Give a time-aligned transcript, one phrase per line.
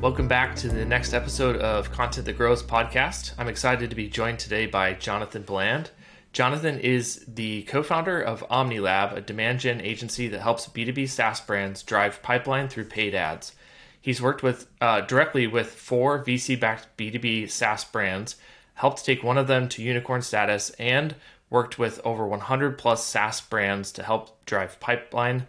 [0.00, 3.34] Welcome back to the next episode of Content That Grows podcast.
[3.36, 5.90] I'm excited to be joined today by Jonathan Bland.
[6.32, 11.42] Jonathan is the co founder of OmniLab, a demand gen agency that helps B2B SaaS
[11.42, 13.52] brands drive pipeline through paid ads.
[14.00, 18.36] He's worked with uh, directly with four VC backed B2B SaaS brands,
[18.76, 21.14] helped take one of them to unicorn status, and
[21.50, 25.46] worked with over 100 plus SaaS brands to help drive pipeline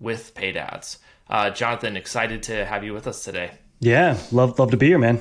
[0.00, 0.98] with paid ads.
[1.30, 3.52] Uh, Jonathan, excited to have you with us today.
[3.82, 5.20] Yeah, love love to be here, man.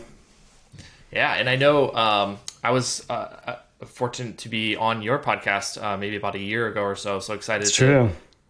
[1.12, 5.82] Yeah, and I know um, I was uh, uh fortunate to be on your podcast
[5.82, 7.20] uh, maybe about a year ago or so.
[7.20, 8.10] So excited it's to, true.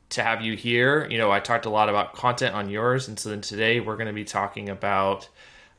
[0.09, 1.07] to have you here.
[1.09, 3.95] You know, I talked a lot about content on yours, and so then today we're
[3.95, 5.29] going to be talking about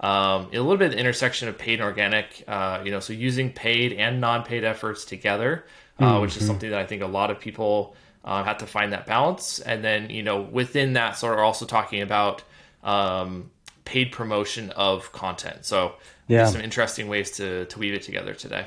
[0.01, 2.43] um, a little bit of the intersection of paid and organic.
[2.49, 5.67] Uh, you know, so using paid and non-paid efforts together,
[5.99, 6.23] uh, mm-hmm.
[6.23, 7.95] which is something that I think a lot of people
[8.25, 9.61] uh, have to find that balance.
[9.61, 12.43] And then you know, within that, sort of also talking about
[12.83, 13.51] um,
[13.85, 15.65] paid promotion of content.
[15.65, 15.95] So
[16.29, 18.67] yeah, some interesting ways to to weave it together today.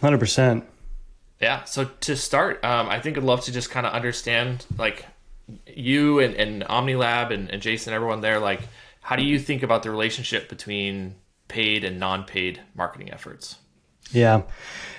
[0.00, 0.64] Hundred percent.
[1.40, 1.64] Yeah.
[1.64, 5.06] So to start, um, I think I'd love to just kind of understand like
[5.66, 8.60] you and, and OmniLab and, and Jason, everyone there, like
[9.00, 11.16] how do you think about the relationship between
[11.48, 13.56] paid and non-paid marketing efforts?
[14.10, 14.42] Yeah.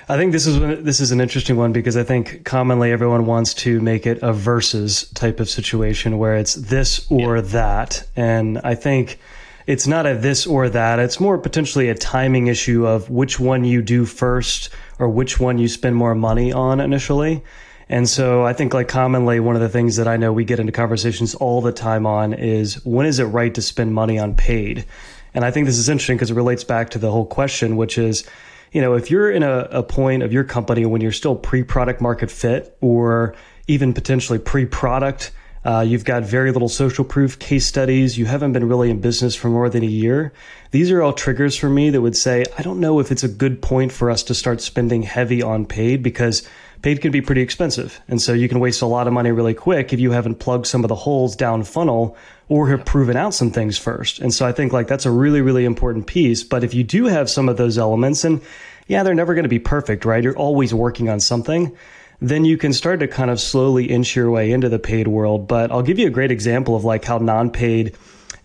[0.10, 3.54] I think this is this is an interesting one because I think commonly everyone wants
[3.56, 7.42] to make it a versus type of situation where it's this or yeah.
[7.42, 9.18] that, and I think
[9.66, 11.00] it's not a this or that.
[11.00, 15.58] It's more potentially a timing issue of which one you do first or which one
[15.58, 17.42] you spend more money on initially.
[17.88, 20.60] And so I think like commonly one of the things that I know we get
[20.60, 24.36] into conversations all the time on is when is it right to spend money on
[24.36, 24.86] paid?
[25.34, 27.98] And I think this is interesting because it relates back to the whole question, which
[27.98, 28.26] is
[28.74, 31.64] you know, if you're in a, a point of your company when you're still pre
[31.64, 33.36] product market fit or
[33.68, 35.32] even potentially pre product,
[35.64, 38.18] uh, you've got very little social proof case studies.
[38.18, 40.34] You haven't been really in business for more than a year.
[40.72, 43.30] These are all triggers for me that would say, I don't know if it's a
[43.30, 46.48] good point for us to start spending heavy on paid because
[46.82, 48.02] paid can be pretty expensive.
[48.10, 50.68] And so you can waste a lot of money really quick if you haven't plugged
[50.68, 52.18] some of the holes down funnel
[52.50, 54.20] or have proven out some things first.
[54.20, 56.44] And so I think like that's a really, really important piece.
[56.44, 58.42] But if you do have some of those elements and
[58.88, 60.24] yeah, they're never going to be perfect, right?
[60.24, 61.76] You're always working on something.
[62.22, 65.48] Then you can start to kind of slowly inch your way into the paid world.
[65.48, 67.96] But I'll give you a great example of like how non-paid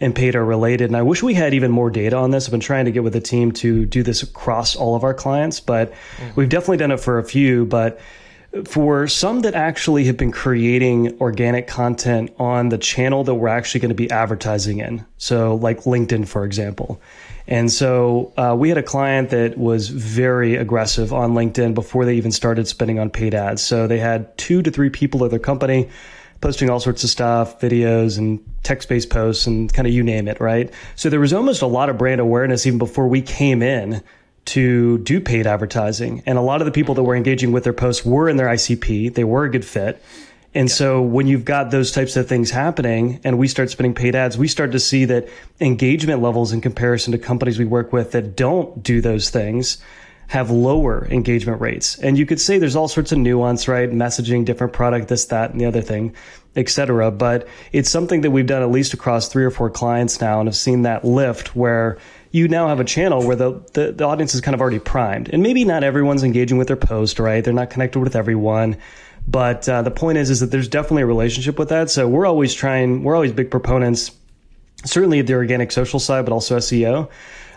[0.01, 0.91] and paid are related.
[0.91, 2.47] And I wish we had even more data on this.
[2.47, 5.15] I've been trying to get with the team to do this across all of our
[5.15, 6.31] clients, but mm-hmm.
[6.37, 7.67] we've definitely done it for a few.
[7.67, 8.01] But
[8.65, 13.81] for some that actually have been creating organic content on the channel that we're actually
[13.81, 15.05] going to be advertising in.
[15.19, 17.01] So, like LinkedIn, for example.
[17.47, 22.15] And so uh, we had a client that was very aggressive on LinkedIn before they
[22.17, 23.63] even started spending on paid ads.
[23.63, 25.89] So they had two to three people at their company
[26.41, 30.29] posting all sorts of stuff, videos and text based posts and kind of you name
[30.29, 30.73] it, right?
[30.95, 34.03] So there was almost a lot of brand awareness even before we came in
[34.49, 36.23] to do paid advertising.
[36.27, 38.49] And a lot of the people that were engaging with their posts were in their
[38.49, 40.03] ICP, they were a good fit.
[40.55, 40.75] And yeah.
[40.75, 44.39] so when you've got those types of things happening and we start spending paid ads,
[44.39, 45.29] we start to see that
[45.61, 49.79] engagement levels in comparison to companies we work with that don't do those things
[50.29, 51.99] have lower engagement rates.
[51.99, 53.91] And you could say there's all sorts of nuance, right?
[53.91, 56.15] Messaging, different product, this, that, and the other thing,
[56.55, 57.11] et cetera.
[57.11, 60.47] But it's something that we've done at least across three or four clients now and
[60.47, 61.97] have seen that lift where
[62.31, 65.31] you now have a channel where the, the, the, audience is kind of already primed.
[65.31, 67.43] And maybe not everyone's engaging with their post, right?
[67.43, 68.77] They're not connected with everyone.
[69.27, 71.91] But uh, the point is, is that there's definitely a relationship with that.
[71.91, 74.11] So we're always trying, we're always big proponents,
[74.85, 77.11] certainly the organic social side, but also SEO.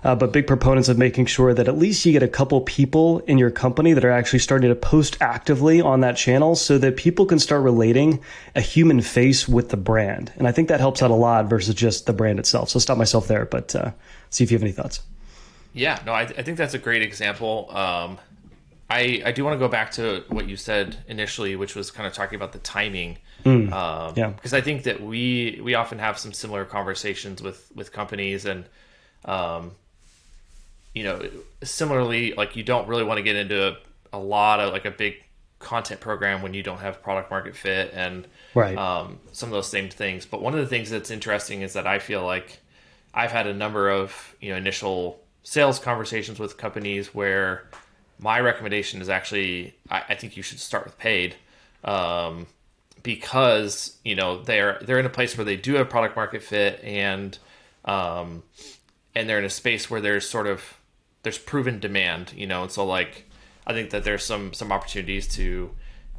[0.04, 3.20] Uh, but big proponents of making sure that at least you get a couple people
[3.28, 6.98] in your company that are actually starting to post actively on that channel so that
[6.98, 8.20] people can start relating
[8.56, 10.32] a human face with the brand.
[10.38, 12.70] And I think that helps out a lot versus just the brand itself.
[12.70, 13.92] So I'll stop myself there, but uh,
[14.32, 15.02] see if you have any thoughts.
[15.74, 17.68] Yeah, no, I, I think that's a great example.
[17.70, 18.18] Um,
[18.90, 22.06] I, I do want to go back to what you said initially, which was kind
[22.06, 23.20] of talking about the timing.
[23.46, 24.28] Mm, um, yeah.
[24.30, 28.66] Because I think that we we often have some similar conversations with with companies, and
[29.24, 29.72] um,
[30.94, 31.22] you know,
[31.64, 33.78] similarly, like you don't really want to get into a,
[34.14, 35.24] a lot of like a big
[35.60, 38.78] content program when you don't have product market fit and right.
[38.78, 40.26] um, some of those same things.
[40.26, 42.60] But one of the things that's interesting is that I feel like
[43.14, 47.68] I've had a number of you know initial sales conversations with companies where
[48.20, 51.36] my recommendation is actually I, I think you should start with paid
[51.84, 52.48] um,
[53.04, 56.84] because you know they're they're in a place where they do have product market fit
[56.84, 57.38] and
[57.86, 58.44] um,
[59.16, 60.78] and they're in a space where there's sort of
[61.24, 63.26] there's proven demand you know and so like
[63.66, 65.72] I think that there's some some opportunities to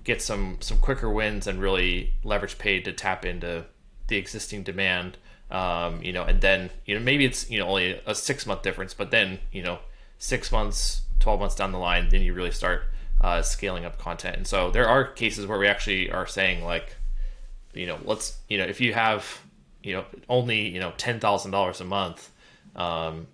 [0.04, 3.66] get some some quicker wins and really leverage paid to tap into
[4.08, 5.18] the existing demand.
[5.50, 8.62] Um, you know, and then you know maybe it's you know only a six month
[8.62, 9.80] difference, but then you know
[10.18, 12.84] six months, twelve months down the line, then you really start
[13.20, 14.36] uh, scaling up content.
[14.36, 16.96] And so there are cases where we actually are saying like,
[17.74, 19.40] you know, let's you know if you have
[19.82, 22.30] you know only you know ten thousand dollars a month,
[22.76, 23.26] um,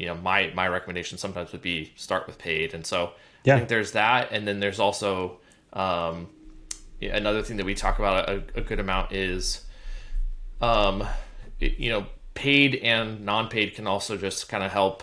[0.00, 2.72] you know my my recommendation sometimes would be start with paid.
[2.72, 3.12] And so
[3.44, 3.54] yeah.
[3.54, 5.38] I think there's that, and then there's also
[5.74, 6.28] um,
[7.02, 9.64] another thing that we talk about a, a good amount is,
[10.62, 11.06] um,
[11.60, 15.02] it, you know, paid and non-paid can also just kind of help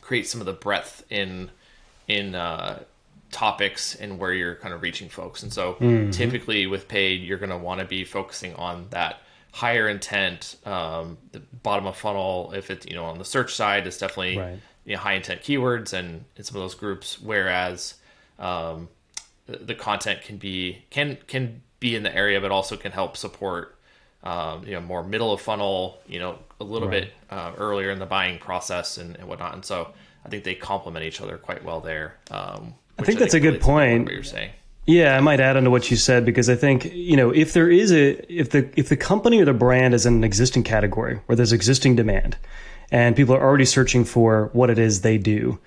[0.00, 1.50] create some of the breadth in
[2.08, 2.82] in uh,
[3.30, 5.44] topics and where you're kind of reaching folks.
[5.44, 6.10] And so, mm-hmm.
[6.10, 9.20] typically with paid, you're going to want to be focusing on that
[9.52, 12.52] higher intent, um, the bottom of funnel.
[12.54, 14.58] If it's you know on the search side, it's definitely right.
[14.84, 17.20] you know, high intent keywords and in some of those groups.
[17.20, 17.94] Whereas
[18.38, 18.88] um,
[19.46, 23.78] the content can be can can be in the area, but also can help support
[24.24, 27.02] um, you know more middle of funnel, you know a little right.
[27.02, 29.54] bit uh, earlier in the buying process and, and, whatnot.
[29.54, 29.92] And so
[30.24, 32.18] I think they complement each other quite well there.
[32.30, 34.04] Um, I think that's I think a good point.
[34.04, 34.50] What you're saying.
[34.86, 37.52] Yeah, I might add on to what you said because I think you know if
[37.52, 40.64] there is a if the if the company or the brand is in an existing
[40.64, 42.36] category where there's existing demand,
[42.90, 45.58] and people are already searching for what it is they do,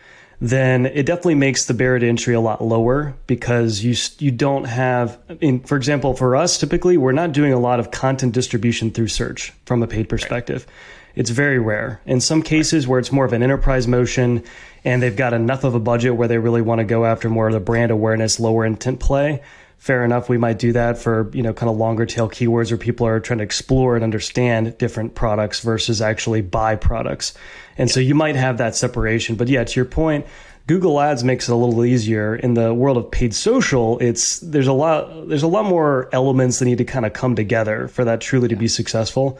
[0.41, 4.65] then it definitely makes the barrier to entry a lot lower because you you don't
[4.65, 8.91] have in for example for us typically we're not doing a lot of content distribution
[8.91, 10.65] through search from a paid perspective.
[10.67, 10.75] Right.
[11.15, 12.01] It's very rare.
[12.05, 14.43] In some cases where it's more of an enterprise motion
[14.83, 17.47] and they've got enough of a budget where they really want to go after more
[17.47, 19.41] of the brand awareness, lower intent play,
[19.77, 20.29] fair enough.
[20.29, 23.19] We might do that for, you know, kind of longer tail keywords where people are
[23.19, 27.33] trying to explore and understand different products versus actually buy products.
[27.77, 27.93] And yeah.
[27.93, 29.35] so you might have that separation.
[29.35, 30.25] But yeah, to your point,
[30.67, 32.35] Google Ads makes it a little easier.
[32.35, 36.59] In the world of paid social, it's there's a lot there's a lot more elements
[36.59, 39.39] that need to kind of come together for that truly to be successful.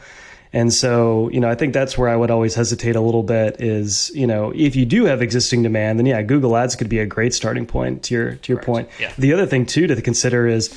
[0.56, 3.60] And so, you know, I think that's where I would always hesitate a little bit
[3.60, 7.00] is, you know, if you do have existing demand, then yeah, Google Ads could be
[7.00, 8.88] a great starting point to your to your point.
[8.98, 9.12] Yeah.
[9.18, 10.69] The other thing too to consider is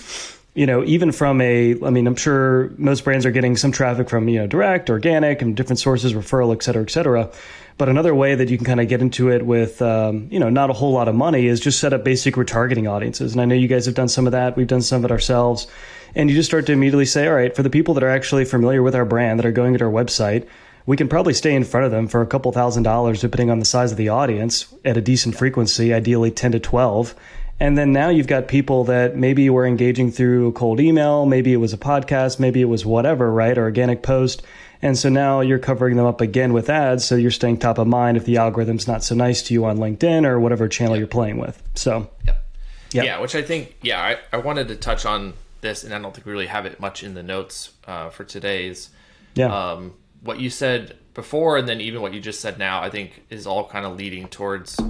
[0.55, 4.11] you know, even from a, I mean, I'm sure most brands are getting some traffic
[4.11, 7.31] from, you know, direct, organic, and different sources, referral, et cetera, et cetera.
[7.77, 10.51] But another way that you can kind of get into it with, um, you know,
[10.51, 13.31] not a whole lot of money is just set up basic retargeting audiences.
[13.31, 14.57] And I know you guys have done some of that.
[14.57, 15.69] We've done some of it ourselves.
[16.19, 18.45] And you just start to immediately say, all right, for the people that are actually
[18.45, 20.47] familiar with our brand, that are going to our website,
[20.85, 23.59] we can probably stay in front of them for a couple thousand dollars, depending on
[23.59, 27.15] the size of the audience, at a decent frequency, ideally 10 to 12
[27.61, 31.53] and then now you've got people that maybe were engaging through a cold email, maybe
[31.53, 33.57] it was a podcast, maybe it was whatever, right?
[33.59, 34.43] Or organic post.
[34.81, 37.05] And so now you're covering them up again with ads.
[37.05, 39.79] So you're staying top of mind if the algorithm's not so nice to you on
[39.79, 41.01] LinkedIn or whatever channel yep.
[41.01, 41.61] you're playing with.
[41.75, 42.45] So, yep.
[42.93, 43.05] Yep.
[43.05, 46.15] yeah, which I think, yeah, I, I wanted to touch on this, and I don't
[46.15, 48.91] think we really have it much in the notes uh, for today's.
[49.35, 49.55] Yeah.
[49.55, 53.25] Um, what you said before, and then even what you just said now, I think
[53.31, 54.81] is all kind of leading towards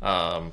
[0.00, 0.52] um,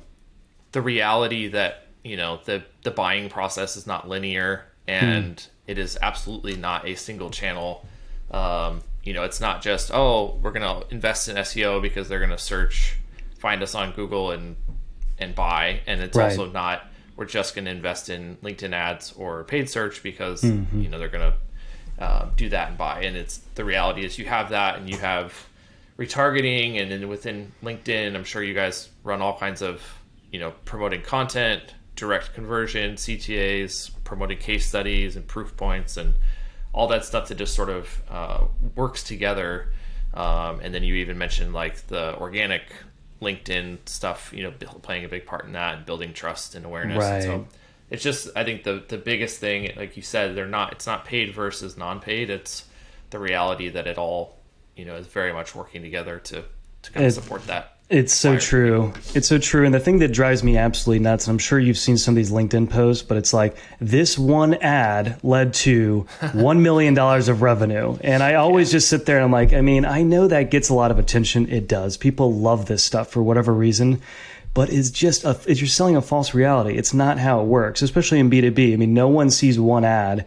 [0.72, 5.48] the reality that you know the the buying process is not linear and mm.
[5.66, 7.86] it is absolutely not a single channel
[8.30, 12.38] um, you know it's not just oh we're gonna invest in seo because they're gonna
[12.38, 12.96] search
[13.38, 14.56] find us on google and
[15.18, 16.30] and buy and it's right.
[16.30, 16.86] also not
[17.20, 20.80] we're just gonna invest in linkedin ads or paid search because mm-hmm.
[20.80, 21.34] you know they're gonna
[22.00, 24.96] uh, do that and buy and it's the reality is you have that and you
[24.96, 25.46] have
[25.98, 29.82] retargeting and then within linkedin i'm sure you guys run all kinds of
[30.30, 36.14] you know, promoting content, direct conversion, CTAs, promoting case studies and proof points, and
[36.72, 38.44] all that stuff that just sort of uh,
[38.76, 39.72] works together.
[40.14, 42.62] Um, and then you even mentioned like the organic
[43.20, 46.98] LinkedIn stuff, you know, playing a big part in that and building trust and awareness.
[46.98, 47.14] Right.
[47.14, 47.46] And so
[47.90, 50.72] it's just, I think the the biggest thing, like you said, they're not.
[50.72, 52.30] It's not paid versus non-paid.
[52.30, 52.64] It's
[53.10, 54.38] the reality that it all,
[54.76, 56.44] you know, is very much working together to
[56.82, 57.76] to kind of support that.
[57.90, 58.92] It's so true.
[59.16, 59.64] It's so true.
[59.64, 62.16] And the thing that drives me absolutely nuts, and I'm sure you've seen some of
[62.16, 67.98] these LinkedIn posts, but it's like this one ad led to $1 million of revenue.
[68.02, 68.76] And I always yeah.
[68.76, 71.00] just sit there and I'm like, I mean, I know that gets a lot of
[71.00, 71.50] attention.
[71.50, 71.96] It does.
[71.96, 74.00] People love this stuff for whatever reason.
[74.54, 76.76] But it's just a, you're selling a false reality.
[76.76, 78.72] It's not how it works, especially in B2B.
[78.72, 80.26] I mean, no one sees one ad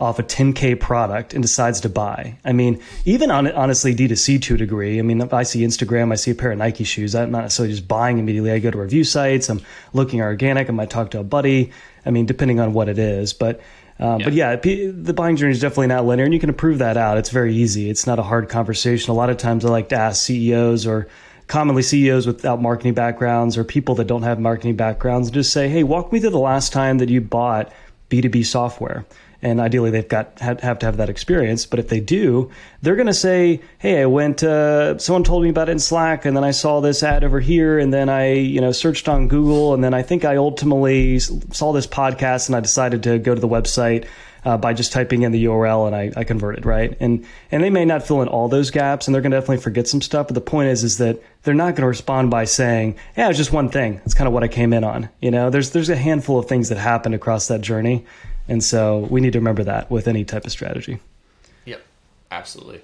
[0.00, 2.36] off a 10K product and decides to buy.
[2.44, 4.98] I mean, even on honestly D2C to a degree.
[4.98, 7.14] I mean, if I see Instagram, I see a pair of Nike shoes.
[7.14, 8.50] I'm not necessarily just buying immediately.
[8.50, 9.48] I go to review sites.
[9.48, 9.60] I'm
[9.92, 10.68] looking organic.
[10.68, 11.70] I might talk to a buddy.
[12.04, 13.60] I mean, depending on what it is, but.
[14.00, 14.24] Um, yeah.
[14.24, 17.16] But yeah, the buying journey is definitely not linear, and you can prove that out.
[17.16, 17.88] It's very easy.
[17.88, 19.12] It's not a hard conversation.
[19.12, 21.06] A lot of times, I like to ask CEOs or
[21.46, 25.84] commonly CEOs without marketing backgrounds or people that don't have marketing backgrounds, just say, "Hey,
[25.84, 27.72] walk me through the last time that you bought
[28.10, 29.04] B2B software."
[29.44, 31.66] And ideally they've got have, to have that experience.
[31.66, 34.42] But if they do, they're going to say, "Hey, I went.
[34.42, 37.40] Uh, someone told me about it in Slack, and then I saw this ad over
[37.40, 41.18] here, and then I, you know, searched on Google, and then I think I ultimately
[41.18, 44.06] saw this podcast, and I decided to go to the website."
[44.46, 47.70] Uh, by just typing in the URL and I, I converted right and and they
[47.70, 50.26] may not fill in all those gaps and they're going to definitely forget some stuff
[50.26, 53.38] but the point is is that they're not going to respond by saying yeah it's
[53.38, 55.88] just one thing it's kind of what I came in on you know there's there's
[55.88, 58.04] a handful of things that happened across that journey
[58.48, 61.00] and so we need to remember that with any type of strategy.
[61.64, 61.82] Yep,
[62.30, 62.82] absolutely.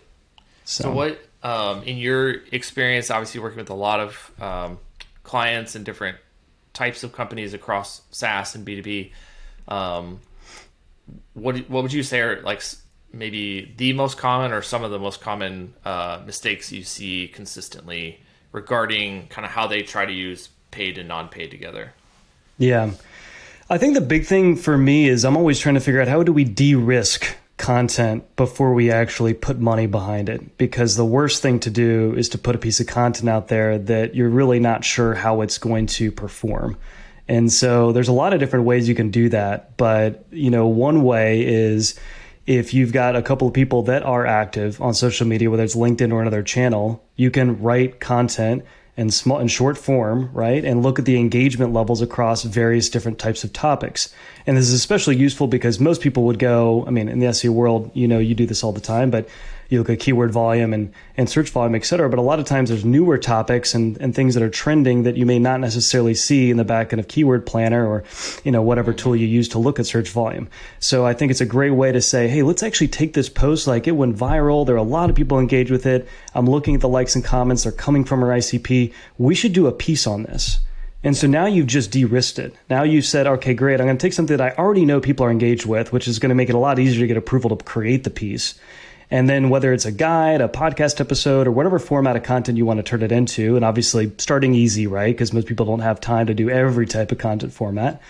[0.65, 4.79] So, so what, um, in your experience, obviously working with a lot of um,
[5.23, 6.19] clients and different
[6.73, 9.13] types of companies across SaaS and B2B,
[9.69, 10.21] um,
[11.35, 12.63] what, what would you say are like
[13.13, 18.21] maybe the most common or some of the most common uh, mistakes you see consistently
[18.53, 21.93] regarding kind of how they try to use paid and non-paid together?
[22.59, 22.93] Yeah.
[23.73, 26.25] I think the big thing for me is I'm always trying to figure out how
[26.25, 31.61] do we de-risk content before we actually put money behind it because the worst thing
[31.61, 34.85] to do is to put a piece of content out there that you're really not
[34.85, 36.77] sure how it's going to perform.
[37.29, 40.67] And so there's a lot of different ways you can do that, but you know,
[40.67, 41.95] one way is
[42.47, 45.77] if you've got a couple of people that are active on social media whether it's
[45.77, 48.65] LinkedIn or another channel, you can write content
[48.97, 50.65] and small and short form, right?
[50.65, 54.13] And look at the engagement levels across various different types of topics.
[54.47, 57.51] And this is especially useful because most people would go, I mean, in the SEO
[57.51, 59.29] world, you know, you do this all the time, but
[59.71, 62.11] you look at keyword volume and, and search volume, et cetera.
[62.11, 65.17] But a lot of times there's newer topics and, and things that are trending that
[65.17, 68.05] you may not necessarily see in the back end of Keyword Planner or,
[68.45, 70.49] you know, whatever tool you use to look at search volume.
[70.81, 73.67] So I think it's a great way to say, hey, let's actually take this post.
[73.67, 74.67] Like it went viral.
[74.67, 76.09] There are a lot of people engaged with it.
[76.35, 77.63] I'm looking at the likes and comments.
[77.63, 78.93] They're coming from our ICP.
[79.19, 80.59] We should do a piece on this.
[81.03, 82.55] And so now you've just de-risked it.
[82.69, 83.81] Now you've said, okay, great.
[83.81, 86.19] I'm going to take something that I already know people are engaged with, which is
[86.19, 88.59] going to make it a lot easier to get approval to create the piece.
[89.11, 92.65] And then whether it's a guide, a podcast episode, or whatever format of content you
[92.65, 95.13] want to turn it into, and obviously starting easy, right?
[95.13, 98.01] Because most people don't have time to do every type of content format.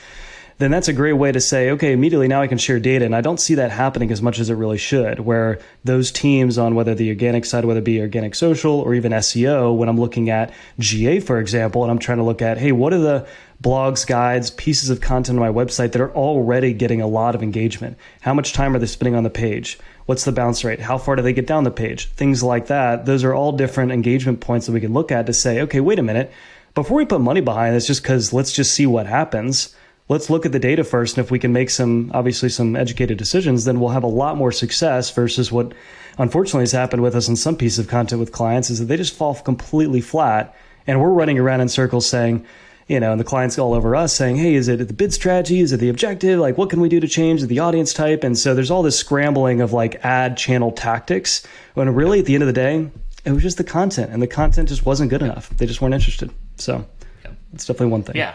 [0.60, 3.06] Then that's a great way to say, okay, immediately now I can share data.
[3.06, 6.58] And I don't see that happening as much as it really should, where those teams
[6.58, 9.98] on whether the organic side, whether it be organic social or even SEO, when I'm
[9.98, 13.26] looking at GA, for example, and I'm trying to look at, hey, what are the
[13.62, 17.42] blogs, guides, pieces of content on my website that are already getting a lot of
[17.42, 17.96] engagement?
[18.20, 19.78] How much time are they spending on the page?
[20.10, 20.80] What's the bounce rate?
[20.80, 22.08] How far do they get down the page?
[22.08, 23.06] Things like that.
[23.06, 26.00] Those are all different engagement points that we can look at to say, okay, wait
[26.00, 26.32] a minute.
[26.74, 29.72] Before we put money behind this, just because let's just see what happens,
[30.08, 31.16] let's look at the data first.
[31.16, 34.36] And if we can make some, obviously, some educated decisions, then we'll have a lot
[34.36, 35.74] more success versus what
[36.18, 38.96] unfortunately has happened with us in some pieces of content with clients is that they
[38.96, 40.56] just fall completely flat.
[40.88, 42.44] And we're running around in circles saying,
[42.90, 45.60] you know, and the clients all over us saying, hey, is it the bid strategy?
[45.60, 46.40] Is it the objective?
[46.40, 48.24] Like, what can we do to change the audience type?
[48.24, 52.34] And so there's all this scrambling of like ad channel tactics when really at the
[52.34, 52.90] end of the day,
[53.24, 55.50] it was just the content and the content just wasn't good enough.
[55.50, 56.32] They just weren't interested.
[56.56, 56.84] So
[57.24, 57.30] yeah.
[57.52, 58.16] it's definitely one thing.
[58.16, 58.34] Yeah,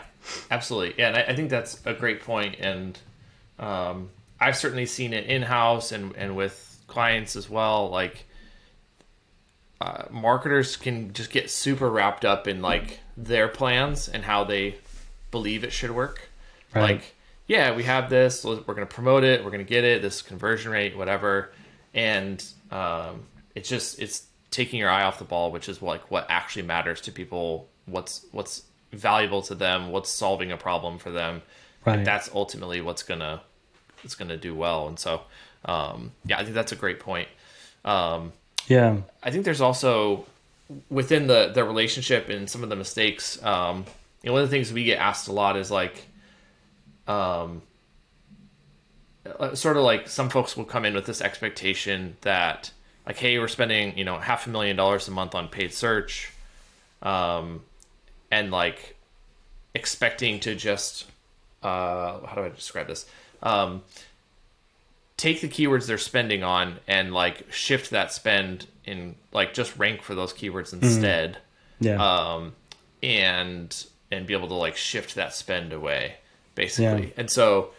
[0.49, 0.95] absolutely.
[0.97, 1.09] Yeah.
[1.09, 2.55] And I, I think that's a great point.
[2.61, 2.97] And
[3.59, 4.09] um,
[4.39, 7.89] I've certainly seen it in house and, and with clients as well.
[7.89, 8.25] Like,
[9.81, 14.75] uh, marketers can just get super wrapped up in like their plans and how they
[15.31, 16.29] believe it should work.
[16.73, 16.81] Right.
[16.81, 17.15] Like,
[17.47, 18.43] yeah, we have this.
[18.43, 19.43] We're going to promote it.
[19.43, 20.01] We're going to get it.
[20.01, 21.51] This conversion rate, whatever.
[21.93, 26.25] And um, it's just it's taking your eye off the ball, which is like what
[26.29, 27.69] actually matters to people.
[27.85, 29.91] What's what's valuable to them.
[29.91, 31.41] What's solving a problem for them.
[31.85, 31.99] Right.
[31.99, 33.41] And that's ultimately what's gonna
[34.03, 34.87] it's gonna do well.
[34.87, 35.21] And so,
[35.65, 37.27] um, yeah, I think that's a great point.
[37.83, 38.33] Um,
[38.67, 40.25] yeah, I think there's also
[40.89, 43.43] within the the relationship and some of the mistakes.
[43.43, 43.85] Um,
[44.23, 46.07] you know, one of the things we get asked a lot is like,
[47.07, 47.61] um,
[49.39, 52.71] uh, sort of like some folks will come in with this expectation that
[53.05, 56.31] like, hey, we're spending you know half a million dollars a month on paid search,
[57.01, 57.61] um,
[58.31, 58.95] and like
[59.73, 61.05] expecting to just
[61.61, 63.05] uh, how do I describe this?
[63.43, 63.83] Um,
[65.17, 70.01] take the keywords they're spending on and like shift that spend in like just rank
[70.01, 70.85] for those keywords mm-hmm.
[70.85, 71.33] instead.
[71.81, 71.85] Mm.
[71.87, 72.33] Yeah.
[72.33, 72.55] Um,
[73.03, 76.15] and and be able to like shift that spend away
[76.55, 77.07] basically.
[77.07, 77.13] Yeah.
[77.17, 77.71] And so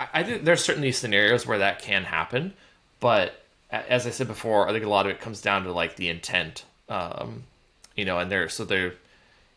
[0.00, 2.54] I, I think there's certainly scenarios where that can happen,
[3.00, 3.34] but
[3.70, 6.08] as I said before, I think a lot of it comes down to like the
[6.08, 6.64] intent.
[6.88, 7.44] Um,
[7.96, 8.94] you know, and there so there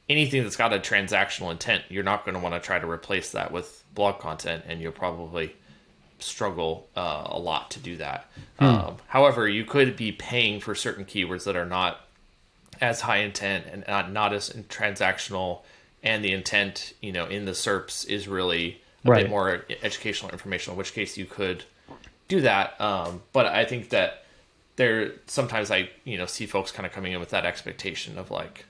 [0.08, 3.32] anything that's got a transactional intent, you're not going to want to try to replace
[3.32, 5.56] that with blog content, and you'll probably
[6.20, 8.30] struggle uh, a lot to do that.
[8.60, 8.66] Hmm.
[8.66, 12.02] Um, however, you could be paying for certain keywords that are not
[12.82, 15.62] as high intent and not, not as transactional,
[16.04, 19.24] and the intent, you know, in the SERPs is really a right.
[19.24, 20.72] bit more educational information.
[20.72, 21.64] In which case, you could
[22.28, 22.80] do that.
[22.80, 24.26] Um, but I think that
[24.76, 28.32] there sometimes I you know see folks kind of coming in with that expectation of
[28.32, 28.66] like,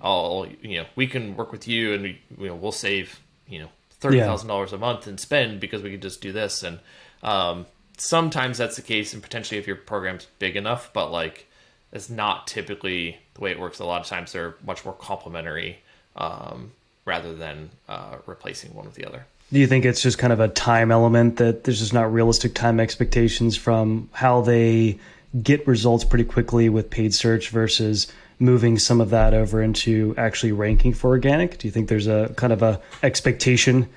[0.00, 3.60] oh you know we can work with you and we you know we'll save you
[3.60, 3.68] know
[4.04, 4.54] thirty thousand yeah.
[4.54, 6.78] dollars a month and spend because we could just do this and
[7.22, 11.48] um, sometimes that's the case and potentially if your program's big enough, but like
[11.92, 13.78] it's not typically the way it works.
[13.78, 15.78] A lot of times they're much more complementary
[16.16, 16.72] um,
[17.04, 19.26] rather than uh, replacing one with the other.
[19.52, 22.54] Do you think it's just kind of a time element that there's just not realistic
[22.54, 24.98] time expectations from how they
[25.42, 30.52] get results pretty quickly with paid search versus moving some of that over into actually
[30.52, 31.58] ranking for organic?
[31.58, 33.88] Do you think there's a kind of a expectation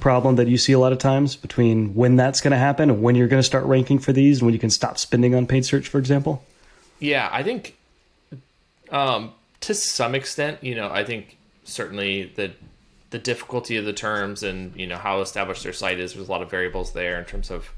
[0.00, 3.02] problem that you see a lot of times between when that's going to happen and
[3.02, 5.46] when you're going to start ranking for these and when you can stop spending on
[5.46, 6.44] paid search, for example?
[6.98, 7.76] Yeah, I think
[8.90, 12.52] um, to some extent, you know, I think certainly the
[13.10, 16.14] the difficulty of the terms and you know how established their site is.
[16.14, 17.70] There's a lot of variables there in terms of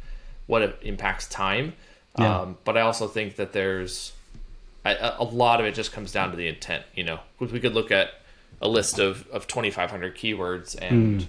[0.46, 1.74] what it impacts time.
[2.18, 2.40] Yeah.
[2.40, 4.12] Um, but I also think that there's
[4.92, 6.84] a, a, lot of it just comes down to the intent.
[6.94, 8.10] You know, we could look at
[8.60, 11.26] a list of of 2,500 keywords, and mm.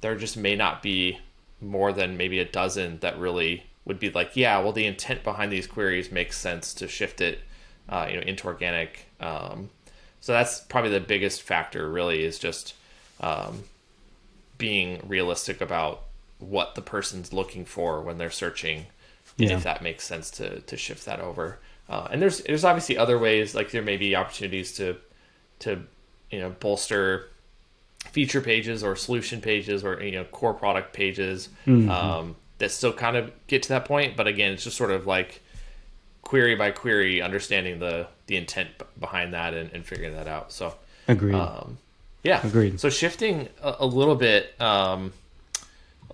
[0.00, 1.18] there just may not be
[1.60, 5.50] more than maybe a dozen that really would be like, yeah, well, the intent behind
[5.50, 7.40] these queries makes sense to shift it,
[7.88, 9.06] uh, you know, into organic.
[9.20, 9.70] Um,
[10.20, 11.88] so that's probably the biggest factor.
[11.88, 12.74] Really, is just
[13.20, 13.64] um,
[14.58, 16.02] being realistic about
[16.38, 18.86] what the person's looking for when they're searching,
[19.36, 19.56] yeah.
[19.56, 21.58] if that makes sense to to shift that over.
[21.88, 24.96] Uh, and there's there's obviously other ways, like there may be opportunities to
[25.60, 25.82] to
[26.30, 27.28] you know bolster
[28.04, 31.90] feature pages or solution pages or you know core product pages mm-hmm.
[31.90, 34.16] um, that still kind of get to that point.
[34.16, 35.42] But again, it's just sort of like
[36.22, 40.52] query by query, understanding the the intent behind that and, and figuring that out.
[40.52, 40.74] So
[41.06, 41.34] agreed.
[41.34, 41.78] Um,
[42.24, 42.80] yeah, agreed.
[42.80, 45.12] So shifting a, a little bit, um,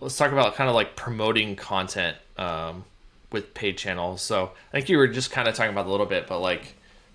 [0.00, 2.84] let's talk about kind of like promoting content um,
[3.32, 4.22] with paid channels.
[4.22, 6.74] So I think you were just kind of talking about a little bit, but like,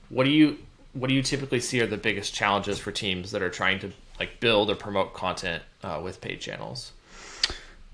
[0.10, 0.58] what do you
[0.94, 3.92] what do you typically see are the biggest challenges for teams that are trying to
[4.20, 6.92] like build or promote content uh, with paid channels?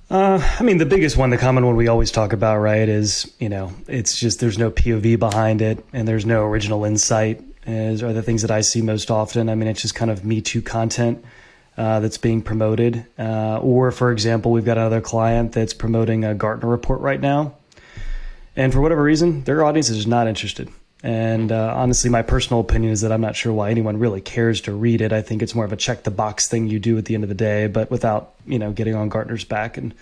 [0.09, 3.33] Uh, I mean, the biggest one, the common one we always talk about, right, is
[3.39, 7.43] you know, it's just there's no POV behind it, and there's no original insight.
[7.65, 9.49] Is are the things that I see most often.
[9.49, 11.23] I mean, it's just kind of Me Too content
[11.77, 13.05] uh, that's being promoted.
[13.17, 17.55] Uh, or, for example, we've got another client that's promoting a Gartner report right now,
[18.55, 20.69] and for whatever reason, their audience is not interested.
[21.03, 24.61] And uh, honestly, my personal opinion is that I'm not sure why anyone really cares
[24.61, 25.11] to read it.
[25.11, 27.23] I think it's more of a check the box thing you do at the end
[27.23, 29.93] of the day, but without you know getting on Gartner's back and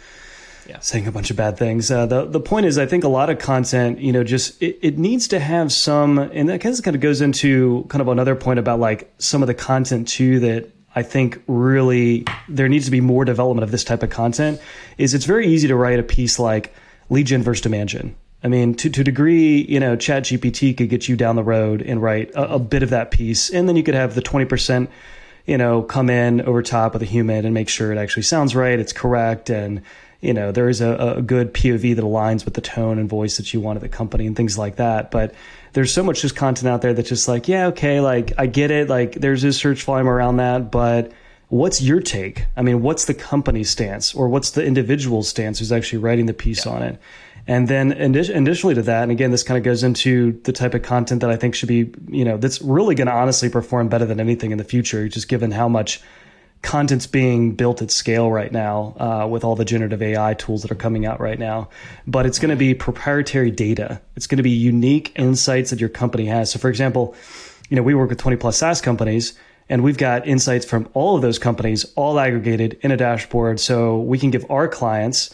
[0.67, 0.77] yeah.
[0.79, 1.89] saying a bunch of bad things.
[1.89, 4.77] Uh, the the point is, I think a lot of content, you know, just it,
[4.83, 8.07] it needs to have some, and that kind of kind of goes into kind of
[8.07, 12.85] another point about like some of the content too that I think really there needs
[12.85, 14.61] to be more development of this type of content.
[14.99, 16.75] Is it's very easy to write a piece like
[17.09, 20.75] lead gen versus demand gen I mean, to, to a degree, you know, Chat GPT
[20.75, 23.49] could get you down the road and write a, a bit of that piece.
[23.51, 24.87] And then you could have the 20%,
[25.45, 28.55] you know, come in over top with a human and make sure it actually sounds
[28.55, 29.51] right, it's correct.
[29.51, 29.83] And,
[30.21, 33.37] you know, there is a, a good POV that aligns with the tone and voice
[33.37, 35.11] that you want at the company and things like that.
[35.11, 35.35] But
[35.73, 38.71] there's so much just content out there that's just like, yeah, okay, like I get
[38.71, 38.89] it.
[38.89, 41.11] Like there's a search volume around that, but
[41.49, 42.45] what's your take?
[42.57, 46.33] I mean, what's the company stance or what's the individual stance who's actually writing the
[46.33, 46.71] piece yeah.
[46.71, 46.99] on it?
[47.47, 50.83] And then additionally to that, and again, this kind of goes into the type of
[50.83, 54.05] content that I think should be, you know, that's really going to honestly perform better
[54.05, 56.01] than anything in the future, just given how much
[56.61, 60.71] content's being built at scale right now uh, with all the generative AI tools that
[60.71, 61.69] are coming out right now.
[62.05, 63.99] But it's going to be proprietary data.
[64.15, 66.51] It's going to be unique insights that your company has.
[66.51, 67.15] So, for example,
[67.69, 69.33] you know, we work with 20 plus SaaS companies
[69.69, 73.99] and we've got insights from all of those companies all aggregated in a dashboard so
[73.99, 75.33] we can give our clients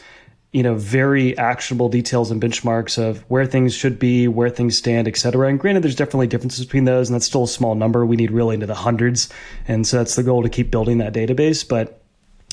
[0.52, 5.08] you know very actionable details and benchmarks of where things should be where things stand
[5.08, 5.48] et cetera.
[5.50, 8.06] And granted there's definitely differences between those and that's still a small number.
[8.06, 9.30] We need really into the hundreds.
[9.68, 11.68] And so that's the goal to keep building that database.
[11.68, 12.02] But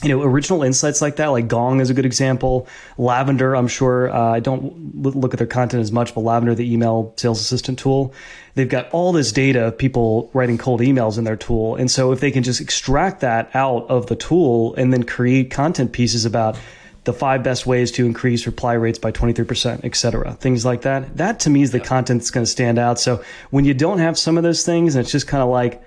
[0.02, 2.66] you know original insights like that like gong is a good example.
[2.98, 6.70] Lavender i'm sure uh, i don't look at their content as much but lavender the
[6.70, 8.12] email sales assistant tool
[8.54, 11.76] they've got all this data of people writing cold emails in their tool.
[11.76, 15.50] And so if they can just extract that out of the tool and then create
[15.50, 16.58] content pieces about
[17.04, 21.16] the five best ways to increase reply rates by 23%, et cetera, things like that.
[21.18, 21.84] That to me is the yeah.
[21.84, 22.98] content that's going to stand out.
[22.98, 25.82] So when you don't have some of those things and it's just kind of like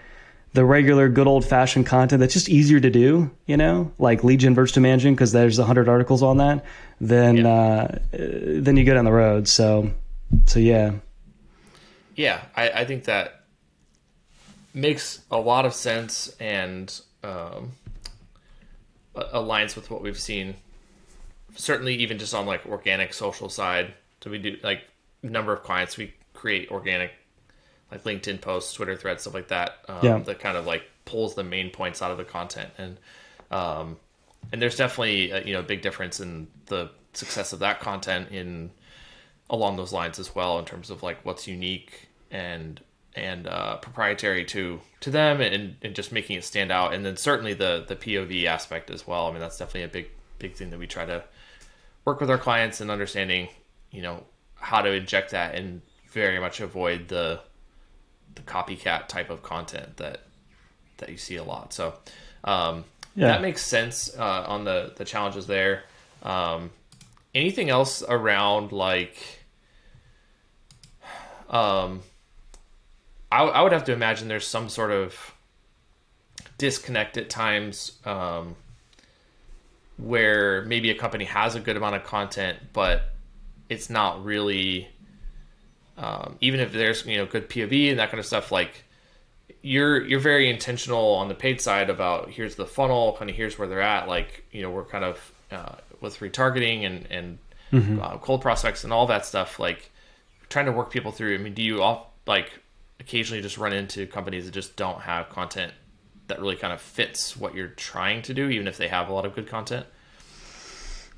[0.53, 4.41] the regular good old fashioned content that's just easier to do, you know, like lead
[4.41, 6.63] gen versus demand gen, because there's a hundred articles on that,
[7.01, 7.47] then, yeah.
[7.47, 9.47] uh, then you go down the road.
[9.47, 9.89] So,
[10.45, 10.93] so yeah.
[12.15, 12.41] Yeah.
[12.55, 13.41] I, I think that
[14.75, 17.71] makes a lot of sense and, um,
[19.15, 20.53] aligns with what we've seen
[21.57, 23.93] certainly even just on like organic social side.
[24.21, 24.83] So we do like
[25.21, 27.11] number of clients we create organic
[27.91, 29.77] like LinkedIn posts, Twitter threads, stuff like that.
[29.87, 30.17] Um, yeah.
[30.19, 32.97] That kind of like pulls the main points out of the content, and
[33.51, 33.97] um,
[34.51, 38.29] and there's definitely a, you know a big difference in the success of that content
[38.31, 38.69] in
[39.49, 42.81] along those lines as well in terms of like what's unique and
[43.15, 47.17] and uh, proprietary to to them and, and just making it stand out and then
[47.17, 50.69] certainly the the POV aspect as well I mean that's definitely a big big thing
[50.69, 51.23] that we try to
[52.07, 53.49] work with our clients and understanding
[53.91, 54.23] you know
[54.55, 57.37] how to inject that and very much avoid the
[58.35, 60.21] the copycat type of content that
[60.97, 61.73] that you see a lot.
[61.73, 61.93] So
[62.45, 63.27] um, yeah.
[63.27, 65.83] that makes sense uh, on the the challenges there.
[66.23, 66.71] Um,
[67.35, 69.17] anything else around like
[71.49, 72.01] um,
[73.29, 75.33] I, I would have to imagine there's some sort of
[76.57, 78.55] disconnect at times um,
[79.97, 83.13] where maybe a company has a good amount of content, but
[83.69, 84.87] it's not really
[85.97, 88.83] um, even if there's you know good POV and that kind of stuff, like
[89.61, 93.57] you're you're very intentional on the paid side about here's the funnel, kind of here's
[93.57, 94.07] where they're at.
[94.07, 97.37] Like you know we're kind of uh, with retargeting and and
[97.73, 97.99] mm-hmm.
[97.99, 99.59] uh, cold prospects and all that stuff.
[99.59, 99.89] Like
[100.49, 101.33] trying to work people through.
[101.33, 102.51] I mean, do you all like
[102.99, 105.73] occasionally just run into companies that just don't have content
[106.27, 109.13] that really kind of fits what you're trying to do, even if they have a
[109.13, 109.85] lot of good content?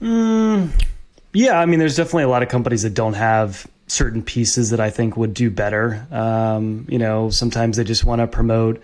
[0.02, 0.72] Mm,
[1.34, 4.80] yeah, I mean, there's definitely a lot of companies that don't have certain pieces that
[4.80, 6.08] I think would do better.
[6.12, 8.82] Um, you know, sometimes they just want to promote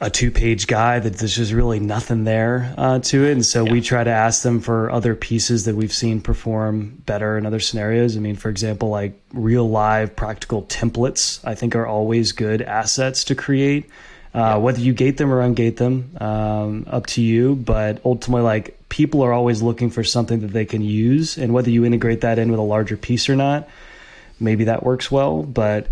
[0.00, 3.32] a two page guide that there's just really nothing there uh, to it.
[3.32, 3.72] And so yeah.
[3.72, 7.58] we try to ask them for other pieces that we've seen perform better in other
[7.58, 8.16] scenarios.
[8.16, 13.24] I mean, for example, like real live practical templates, I think are always good assets
[13.24, 13.90] to create.
[14.38, 14.56] Uh, yeah.
[14.56, 17.56] Whether you gate them or ungate them, um, up to you.
[17.56, 21.70] But ultimately, like people are always looking for something that they can use, and whether
[21.70, 23.68] you integrate that in with a larger piece or not,
[24.38, 25.42] maybe that works well.
[25.42, 25.88] But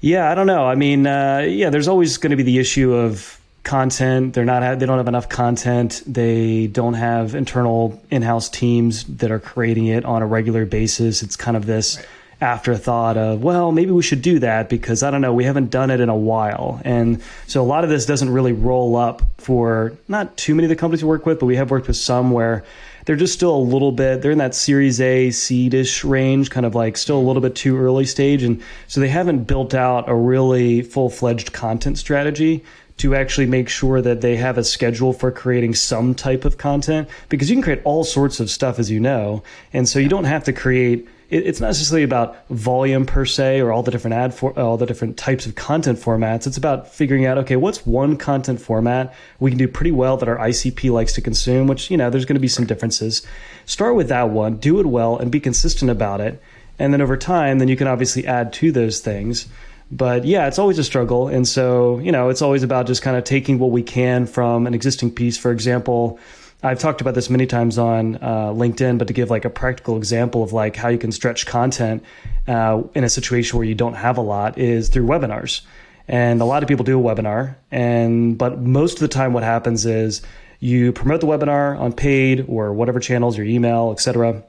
[0.00, 0.66] yeah, I don't know.
[0.66, 4.34] I mean, uh, yeah, there's always going to be the issue of content.
[4.34, 4.78] They're not.
[4.78, 6.02] They don't have enough content.
[6.06, 11.22] They don't have internal in-house teams that are creating it on a regular basis.
[11.22, 11.96] It's kind of this.
[11.96, 12.06] Right
[12.40, 15.90] afterthought of, well, maybe we should do that because I don't know, we haven't done
[15.90, 16.80] it in a while.
[16.84, 20.68] And so a lot of this doesn't really roll up for not too many of
[20.70, 22.64] the companies we work with, but we have worked with some where
[23.06, 26.74] they're just still a little bit, they're in that series A, seedish range, kind of
[26.74, 28.42] like still a little bit too early stage.
[28.42, 32.62] And so they haven't built out a really full fledged content strategy
[32.98, 37.08] to actually make sure that they have a schedule for creating some type of content
[37.28, 39.42] because you can create all sorts of stuff as you know.
[39.72, 43.60] And so you don't have to create it, it's not necessarily about volume per se
[43.60, 46.46] or all the different ad for uh, all the different types of content formats.
[46.46, 50.28] It's about figuring out okay, what's one content format we can do pretty well that
[50.28, 51.66] our ICP likes to consume.
[51.66, 53.26] Which you know, there's going to be some differences.
[53.66, 56.40] Start with that one, do it well, and be consistent about it.
[56.78, 59.46] And then over time, then you can obviously add to those things
[59.90, 61.28] but yeah, it's always a struggle.
[61.28, 64.66] And so, you know, it's always about just kind of taking what we can from
[64.66, 65.38] an existing piece.
[65.38, 66.18] For example,
[66.60, 69.96] I've talked about this many times on uh, LinkedIn, but to give like a practical
[69.96, 72.04] example of like how you can stretch content
[72.48, 75.60] uh, in a situation where you don't have a lot is through webinars.
[76.08, 79.42] And a lot of people do a webinar, and but most of the time, what
[79.42, 80.22] happens is
[80.58, 84.42] you promote the webinar on paid or whatever channels, your email, etc.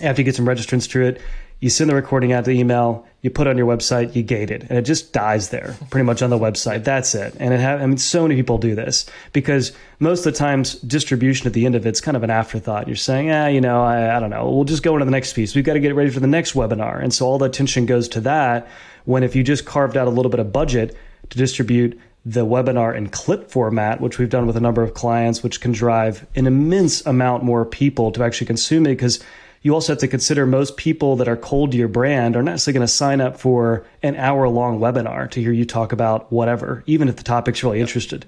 [0.00, 1.20] After you get some registrants to it,
[1.60, 4.50] you send the recording out to email, you put it on your website, you gate
[4.50, 6.84] it, and it just dies there, pretty much on the website.
[6.84, 7.34] That's it.
[7.40, 10.74] And it ha- I mean, so many people do this because most of the times
[10.74, 12.86] distribution at the end of it's kind of an afterthought.
[12.86, 15.32] You're saying, ah, you know, I, I don't know, we'll just go into the next
[15.32, 15.56] piece.
[15.56, 18.08] We've got to get ready for the next webinar, and so all the attention goes
[18.10, 18.68] to that.
[19.04, 20.96] When if you just carved out a little bit of budget
[21.30, 25.42] to distribute the webinar in clip format, which we've done with a number of clients,
[25.42, 29.24] which can drive an immense amount more people to actually consume it because
[29.62, 32.52] you also have to consider most people that are cold to your brand are not
[32.52, 36.30] necessarily going to sign up for an hour long webinar to hear you talk about
[36.32, 38.24] whatever, even if the topic's really interested,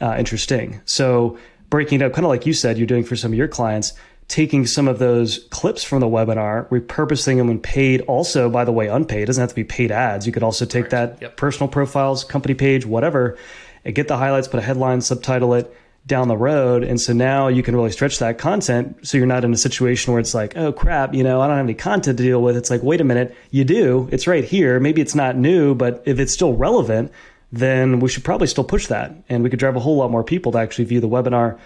[0.00, 0.80] uh, interesting.
[0.84, 1.38] So
[1.70, 3.92] breaking it up, kind of like you said, you're doing for some of your clients,
[4.28, 8.72] taking some of those clips from the webinar, repurposing them and paid, also, by the
[8.72, 10.26] way, unpaid, it doesn't have to be paid ads.
[10.26, 10.90] You could also take right.
[10.90, 11.36] that yep.
[11.36, 13.36] personal profiles, company page, whatever,
[13.84, 15.74] and get the highlights, put a headline, subtitle it,
[16.06, 16.82] down the road.
[16.82, 19.06] And so now you can really stretch that content.
[19.06, 21.56] So you're not in a situation where it's like, oh crap, you know, I don't
[21.56, 22.56] have any content to deal with.
[22.56, 24.08] It's like, wait a minute, you do.
[24.10, 24.80] It's right here.
[24.80, 27.12] Maybe it's not new, but if it's still relevant,
[27.52, 29.14] then we should probably still push that.
[29.28, 31.58] And we could drive a whole lot more people to actually view the webinar,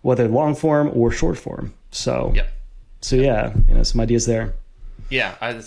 [0.00, 1.74] whether long form or short form.
[1.90, 2.48] So, yep.
[3.02, 4.54] so yeah, you know, some ideas there.
[5.10, 5.34] Yeah.
[5.40, 5.62] I,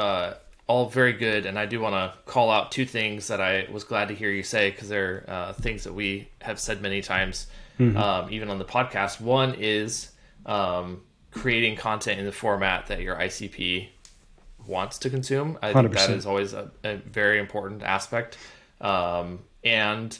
[0.00, 0.34] uh,
[0.66, 1.46] all very good.
[1.46, 4.30] And I do want to call out two things that I was glad to hear
[4.30, 7.46] you say because they're uh, things that we have said many times
[7.78, 7.96] mm-hmm.
[7.96, 9.20] um, even on the podcast.
[9.20, 10.10] One is
[10.44, 13.88] um, creating content in the format that your ICP
[14.66, 15.58] wants to consume.
[15.62, 15.74] I 100%.
[15.74, 18.38] think that is always a, a very important aspect.
[18.80, 20.16] Um, and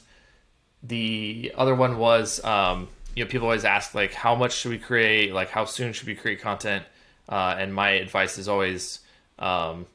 [0.82, 4.78] the other one was, um, you know, people always ask like, how much should we
[4.78, 5.32] create?
[5.32, 6.84] Like, how soon should we create content?
[7.28, 9.00] Uh, and my advice is always,
[9.38, 9.86] um,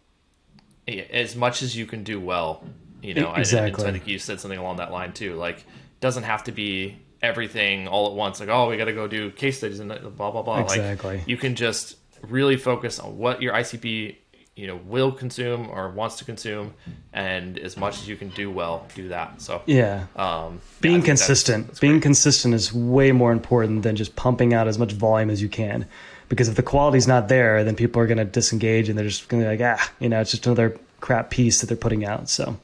[0.87, 2.63] as much as you can do well.
[3.01, 3.83] You know, exactly.
[3.83, 5.35] I, I think you said something along that line too.
[5.35, 5.65] Like,
[6.01, 8.39] doesn't have to be everything all at once.
[8.39, 10.61] Like, oh, we got to go do case studies and blah blah blah.
[10.61, 11.17] Exactly.
[11.17, 14.15] Like, you can just really focus on what your ICP
[14.55, 16.73] you know will consume or wants to consume
[17.13, 19.41] and as much as you can do well do that.
[19.41, 20.07] So yeah.
[20.15, 24.53] um, being yeah, consistent that's, that's being consistent is way more important than just pumping
[24.53, 25.87] out as much volume as you can.
[26.27, 29.29] Because if the quality's not there then people are going to disengage and they're just
[29.29, 32.05] going to be like ah you know it's just another crap piece that they're putting
[32.05, 32.29] out.
[32.29, 32.57] So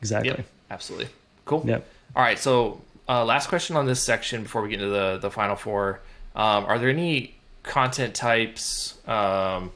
[0.00, 0.30] exactly.
[0.30, 1.08] Yep, absolutely.
[1.46, 1.64] Cool.
[1.66, 1.86] Yep.
[2.14, 2.80] All right so
[3.12, 6.00] uh, last question on this section before we get into the the final four
[6.34, 9.70] um, are there any content types um,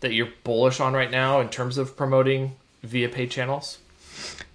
[0.00, 3.78] that you're bullish on right now in terms of promoting via paid channels?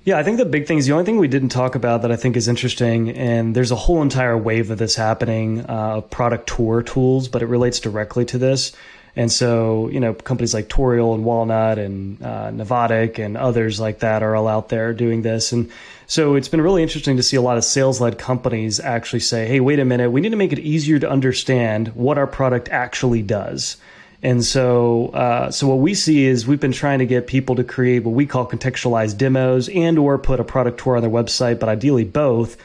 [0.03, 2.11] Yeah, I think the big thing is the only thing we didn't talk about that
[2.11, 6.47] I think is interesting, and there's a whole entire wave of this happening, uh, product
[6.47, 8.71] tour tools, but it relates directly to this.
[9.17, 14.21] And so, you know, companies like Tourial and Walnut and uh, and others like that
[14.21, 15.51] are all out there doing this.
[15.51, 15.71] And
[16.05, 19.47] so it's been really interesting to see a lot of sales led companies actually say,
[19.47, 22.69] hey, wait a minute, we need to make it easier to understand what our product
[22.69, 23.77] actually does.
[24.21, 27.63] And so, uh, so what we see is we've been trying to get people to
[27.63, 31.59] create what we call contextualized demos and or put a product tour on their website,
[31.59, 32.55] but ideally both,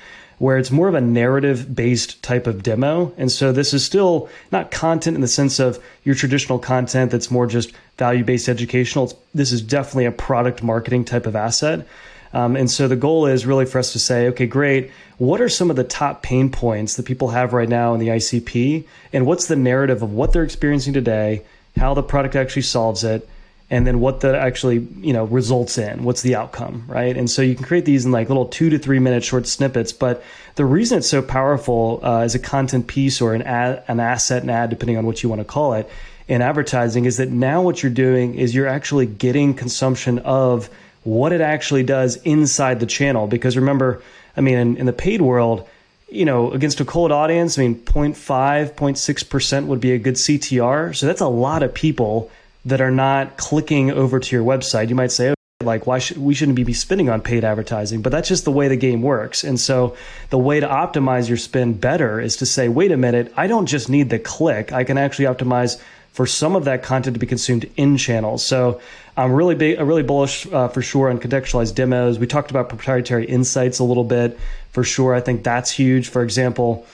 [0.43, 3.15] where it's more of a narrative based type of demo.
[3.17, 7.31] And so this is still not content in the sense of your traditional content that's
[7.31, 9.05] more just value based educational.
[9.05, 11.87] It's, this is definitely a product marketing type of asset.
[12.33, 14.91] Um, and so the goal is really for us to say, okay, great.
[15.19, 18.09] What are some of the top pain points that people have right now in the
[18.09, 18.85] ICP?
[19.13, 21.45] And what's the narrative of what they're experiencing today,
[21.77, 23.29] how the product actually solves it,
[23.73, 27.43] and then what that actually you know results in what's the outcome right and so
[27.43, 30.23] you can create these in like little two to three minute short snippets but
[30.55, 34.45] the reason it's so powerful uh, as a content piece or an ad, an asset
[34.45, 35.91] an ad depending on what you want to call it
[36.29, 40.71] in advertising is that now what you're doing is you're actually getting consumption of
[41.05, 43.27] what it actually does inside the channel.
[43.27, 44.03] Because remember,
[44.37, 45.69] I mean, in, in the paid world,
[46.09, 50.95] you know, against a cold audience, I mean, 0.5, 0.6% would be a good CTR.
[50.95, 52.31] So that's a lot of people
[52.65, 54.89] that are not clicking over to your website.
[54.89, 58.27] You might say, like why should we shouldn't be spending on paid advertising but that's
[58.27, 59.97] just the way the game works and so
[60.31, 63.67] the way to optimize your spend better is to say wait a minute i don't
[63.67, 65.81] just need the click i can actually optimize
[66.13, 68.45] for some of that content to be consumed in channels.
[68.45, 68.81] So
[69.17, 72.19] I'm really big, really bullish uh, for sure on contextualized demos.
[72.19, 74.39] We talked about proprietary insights a little bit
[74.71, 75.15] for sure.
[75.15, 76.09] I think that's huge.
[76.09, 76.87] For example,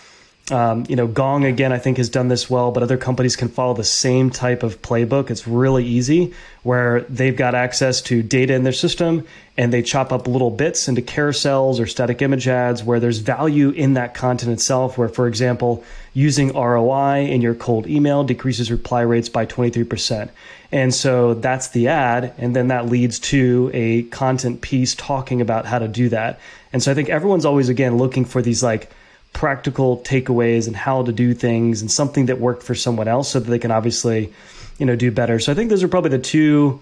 [0.51, 3.49] um, you know, Gong again, I think has done this well, but other companies can
[3.49, 5.31] follow the same type of playbook.
[5.31, 10.13] It's really easy where they've got access to data in their system and they chop
[10.13, 14.53] up little bits into carousels or static image ads where there's value in that content
[14.53, 14.97] itself.
[14.97, 15.85] Where, for example,
[16.15, 20.31] using ROI in your cold email decreases reply rates by 23%.
[20.71, 22.35] And so that's the ad.
[22.39, 26.41] And then that leads to a content piece talking about how to do that.
[26.73, 28.91] And so I think everyone's always, again, looking for these like,
[29.39, 33.39] practical takeaways and how to do things and something that worked for someone else so
[33.39, 34.33] that they can obviously
[34.79, 35.39] you know do better.
[35.39, 36.81] So i think those are probably the two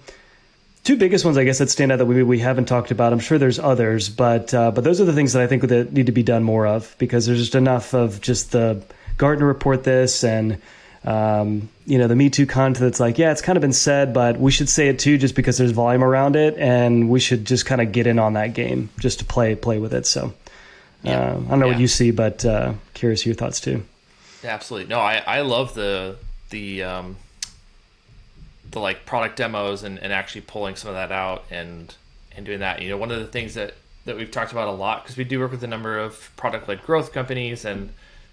[0.83, 3.13] two biggest ones i guess that stand out that we, we haven't talked about.
[3.13, 5.93] I'm sure there's others but uh, but those are the things that i think that
[5.93, 8.81] need to be done more of because there's just enough of just the
[9.17, 10.59] gartner report this and
[11.05, 14.15] um, you know the me too content that's like yeah it's kind of been said
[14.15, 17.45] but we should say it too just because there's volume around it and we should
[17.45, 20.07] just kind of get in on that game just to play play with it.
[20.07, 20.33] So
[21.07, 21.19] yeah.
[21.19, 21.71] Uh, I don't know yeah.
[21.73, 23.83] what you see, but uh, curious your thoughts too.
[24.43, 24.89] Yeah, absolutely.
[24.89, 26.17] No, I, I love the
[26.49, 27.17] the um,
[28.71, 31.93] the like product demos and, and actually pulling some of that out and
[32.35, 32.81] and doing that.
[32.81, 33.73] You know, one of the things that
[34.05, 36.67] that we've talked about a lot because we do work with a number of product
[36.67, 37.89] led growth companies and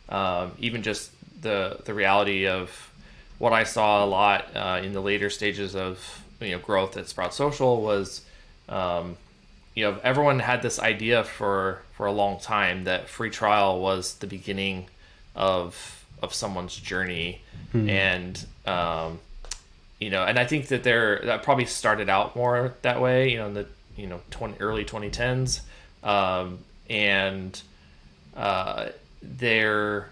[0.08, 1.10] um, even just
[1.42, 2.90] the the reality of
[3.38, 7.08] what I saw a lot uh, in the later stages of you know growth at
[7.08, 8.22] Sprout Social was
[8.68, 9.16] um,
[9.74, 14.14] you know everyone had this idea for for a long time that free trial was
[14.16, 14.86] the beginning
[15.34, 17.40] of of someone's journey.
[17.72, 17.88] Hmm.
[17.88, 19.18] and um,
[19.98, 23.38] you know and i think that there that probably started out more that way you
[23.38, 25.60] know in the you know 20 early 2010s
[26.04, 27.60] um, and
[28.36, 28.88] uh,
[29.22, 30.10] there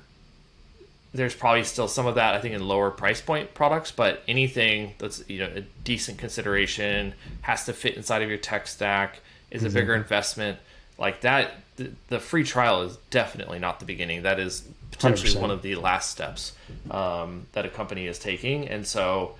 [1.14, 4.95] there's probably still some of that I think in lower price point products, but anything
[4.99, 9.62] that's you know a decent consideration has to fit inside of your tech stack is
[9.64, 10.59] a bigger investment
[11.03, 14.62] like that the, the, free trial is definitely not the beginning that is
[14.93, 15.41] potentially 100%.
[15.41, 16.53] one of the last steps
[16.91, 18.69] um, that a company is taking.
[18.69, 19.35] And so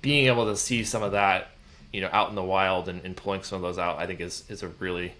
[0.00, 1.48] being able to see some of that,
[1.92, 4.20] you know, out in the wild and, and pulling some of those out, I think
[4.20, 5.12] is, is a really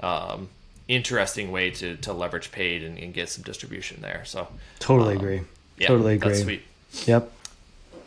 [0.00, 0.48] um,
[0.88, 4.22] interesting way to, to leverage paid and, and, get some distribution there.
[4.24, 4.46] So
[4.78, 5.40] totally um, agree.
[5.78, 6.34] Yeah, totally agree.
[6.34, 6.62] sweet.
[7.06, 7.32] Yep.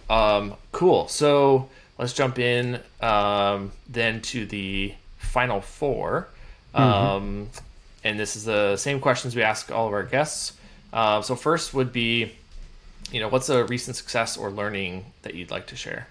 [0.10, 1.08] Um, cool.
[1.08, 6.28] So let's jump in um, then to the final 4
[6.74, 6.82] mm-hmm.
[6.82, 7.50] Um,
[8.04, 10.54] and this is the same questions we ask all of our guests.
[10.92, 12.34] Uh, so first would be,
[13.12, 16.08] you know, what's a recent success or learning that you'd like to share?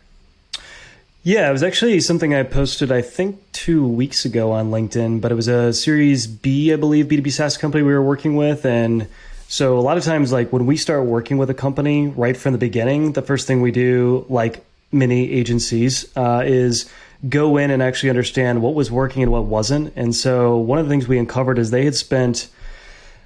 [1.24, 5.30] Yeah, it was actually something I posted, I think, two weeks ago on LinkedIn, but
[5.30, 8.66] it was a Series B, I believe, B2B SaaS company we were working with.
[8.66, 9.06] And
[9.46, 12.52] so a lot of times, like when we start working with a company right from
[12.52, 16.90] the beginning, the first thing we do, like many agencies, uh, is
[17.28, 19.92] go in and actually understand what was working and what wasn't.
[19.96, 22.48] And so one of the things we uncovered is they had spent,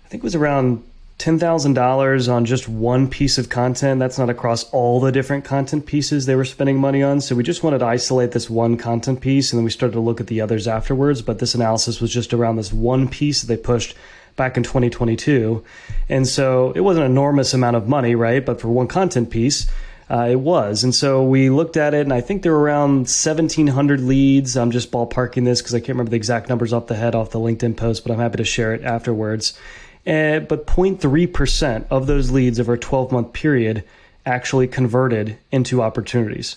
[0.05, 0.85] I think it was around
[1.19, 3.99] $10,000 on just one piece of content.
[3.99, 7.23] That's not across all the different content pieces they were spending money on.
[7.23, 10.01] So we just wanted to isolate this one content piece and then we started to
[10.01, 11.23] look at the others afterwards.
[11.23, 13.95] But this analysis was just around this one piece that they pushed
[14.37, 15.65] back in 2022.
[16.11, 18.45] And so it wasn't an enormous amount of money, right?
[18.45, 19.67] But for one content piece,
[20.09, 20.85] uh, it was.
[20.85, 24.57] And so we looked at it, and I think there were around 1,700 leads.
[24.57, 27.31] I'm just ballparking this because I can't remember the exact numbers off the head off
[27.31, 29.59] the LinkedIn post, but I'm happy to share it afterwards.
[30.07, 33.83] Uh, but 0.3% of those leads over a 12 month period
[34.25, 36.57] actually converted into opportunities.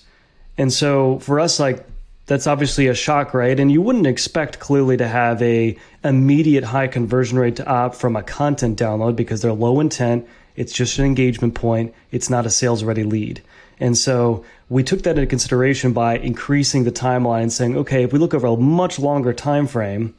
[0.58, 1.86] And so for us, like,
[2.28, 3.60] that's obviously a shock, right?
[3.60, 8.16] And you wouldn't expect clearly to have a immediate high conversion rate to opt from
[8.16, 10.28] a content download because they're low intent.
[10.60, 11.94] It's just an engagement point.
[12.12, 13.42] It's not a sales ready lead.
[13.80, 18.12] And so we took that into consideration by increasing the timeline and saying, okay, if
[18.12, 20.14] we look over a much longer time frame,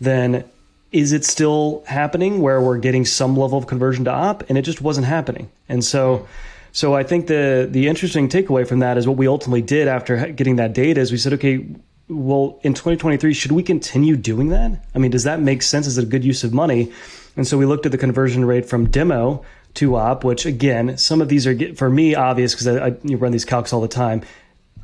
[0.00, 0.44] then
[0.90, 4.42] is it still happening where we're getting some level of conversion to op?
[4.48, 5.48] And it just wasn't happening.
[5.68, 6.26] And so
[6.72, 10.32] so i think the the interesting takeaway from that is what we ultimately did after
[10.32, 11.64] getting that data is we said okay
[12.08, 14.84] well in 2023 should we continue doing that?
[14.92, 15.86] I mean does that make sense?
[15.86, 16.92] Is it a good use of money?
[17.36, 21.20] And so we looked at the conversion rate from demo to op which again some
[21.20, 24.22] of these are for me obvious because I, I run these calcs all the time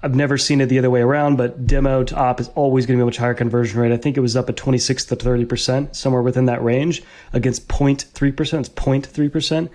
[0.02, 2.98] I've never seen it the other way around, but demo to op is always going
[2.98, 3.92] to be a much higher conversion rate.
[3.92, 7.02] I think it was up at 26 to 30%, somewhere within that range
[7.34, 8.60] against 0.3%.
[8.60, 9.68] It's 0.3%.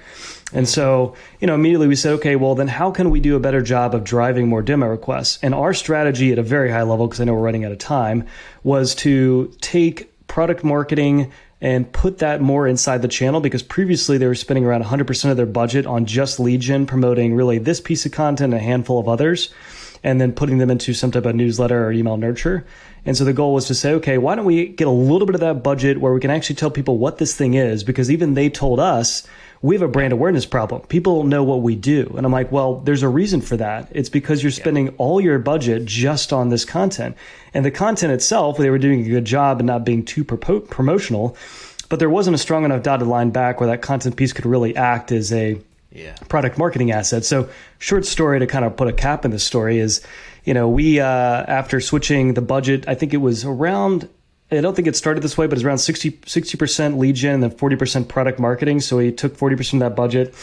[0.51, 3.39] And so, you know, immediately we said, okay, well, then how can we do a
[3.39, 5.37] better job of driving more demo requests?
[5.43, 7.77] And our strategy at a very high level, because I know we're running out of
[7.77, 8.25] time,
[8.63, 14.27] was to take product marketing and put that more inside the channel because previously they
[14.27, 18.05] were spending around 100% of their budget on just lead gen, promoting really this piece
[18.05, 19.53] of content and a handful of others
[20.03, 22.65] and then putting them into some type of newsletter or email nurture.
[23.05, 25.35] And so the goal was to say, okay, why don't we get a little bit
[25.35, 27.83] of that budget where we can actually tell people what this thing is?
[27.83, 29.27] Because even they told us
[29.65, 30.81] we have a brand awareness problem.
[30.83, 32.13] People know what we do.
[32.15, 33.89] And I'm like, well, there's a reason for that.
[33.91, 37.17] It's because you're spending all your budget just on this content.
[37.51, 40.59] And the content itself, they were doing a good job and not being too pro-
[40.59, 41.35] promotional,
[41.89, 44.75] but there wasn't a strong enough dotted line back where that content piece could really
[44.75, 45.59] act as a
[45.91, 46.13] yeah.
[46.29, 47.25] product marketing asset.
[47.25, 47.49] So,
[47.79, 50.05] short story to kind of put a cap in the story is,
[50.43, 54.09] you know, we uh, after switching the budget, I think it was around.
[54.57, 57.43] I don't think it started this way, but it's around 60 percent lead gen and
[57.43, 58.79] then forty percent product marketing.
[58.81, 60.33] So we took forty percent of that budget,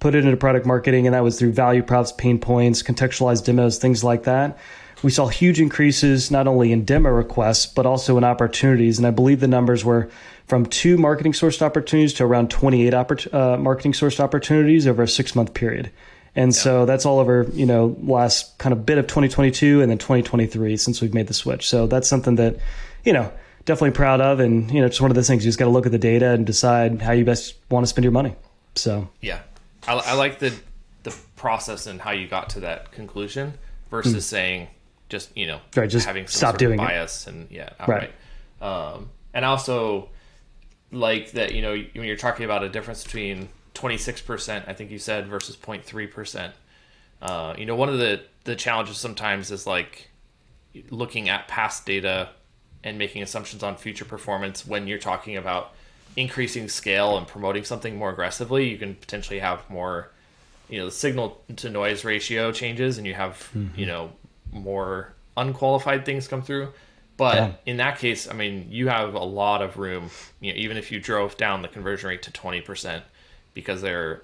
[0.00, 3.78] put it into product marketing, and that was through value props, pain points, contextualized demos,
[3.78, 4.58] things like that.
[5.02, 9.10] We saw huge increases not only in demo requests but also in opportunities, and I
[9.10, 10.08] believe the numbers were
[10.46, 15.08] from two marketing sourced opportunities to around 28 oppor- uh, marketing sourced opportunities over a
[15.08, 15.90] six month period.
[16.34, 16.60] And yeah.
[16.60, 20.76] so that's all over, you know, last kind of bit of 2022 and then 2023
[20.76, 21.68] since we've made the switch.
[21.68, 22.56] So that's something that,
[23.04, 23.30] you know,
[23.64, 24.40] definitely proud of.
[24.40, 25.98] And, you know, it's one of those things you just got to look at the
[25.98, 28.34] data and decide how you best want to spend your money.
[28.74, 29.40] So, yeah,
[29.86, 30.54] I, I like the,
[31.02, 33.54] the process and how you got to that conclusion
[33.90, 34.28] versus mm.
[34.28, 34.68] saying
[35.08, 37.32] just, you know, right, just having some stop doing bias it.
[37.32, 38.12] and yeah, outright.
[38.60, 38.94] right.
[38.94, 40.08] Um, and also,
[40.92, 44.98] like that you know when you're talking about a difference between 26% i think you
[44.98, 46.52] said versus 0.3%
[47.22, 50.10] uh, you know one of the the challenges sometimes is like
[50.90, 52.28] looking at past data
[52.84, 55.72] and making assumptions on future performance when you're talking about
[56.16, 60.10] increasing scale and promoting something more aggressively you can potentially have more
[60.68, 63.78] you know the signal to noise ratio changes and you have mm-hmm.
[63.78, 64.12] you know
[64.52, 66.68] more unqualified things come through
[67.16, 67.52] but yeah.
[67.66, 70.10] in that case, I mean, you have a lot of room.
[70.40, 73.04] You know, even if you drove down the conversion rate to twenty percent,
[73.54, 74.22] because they're,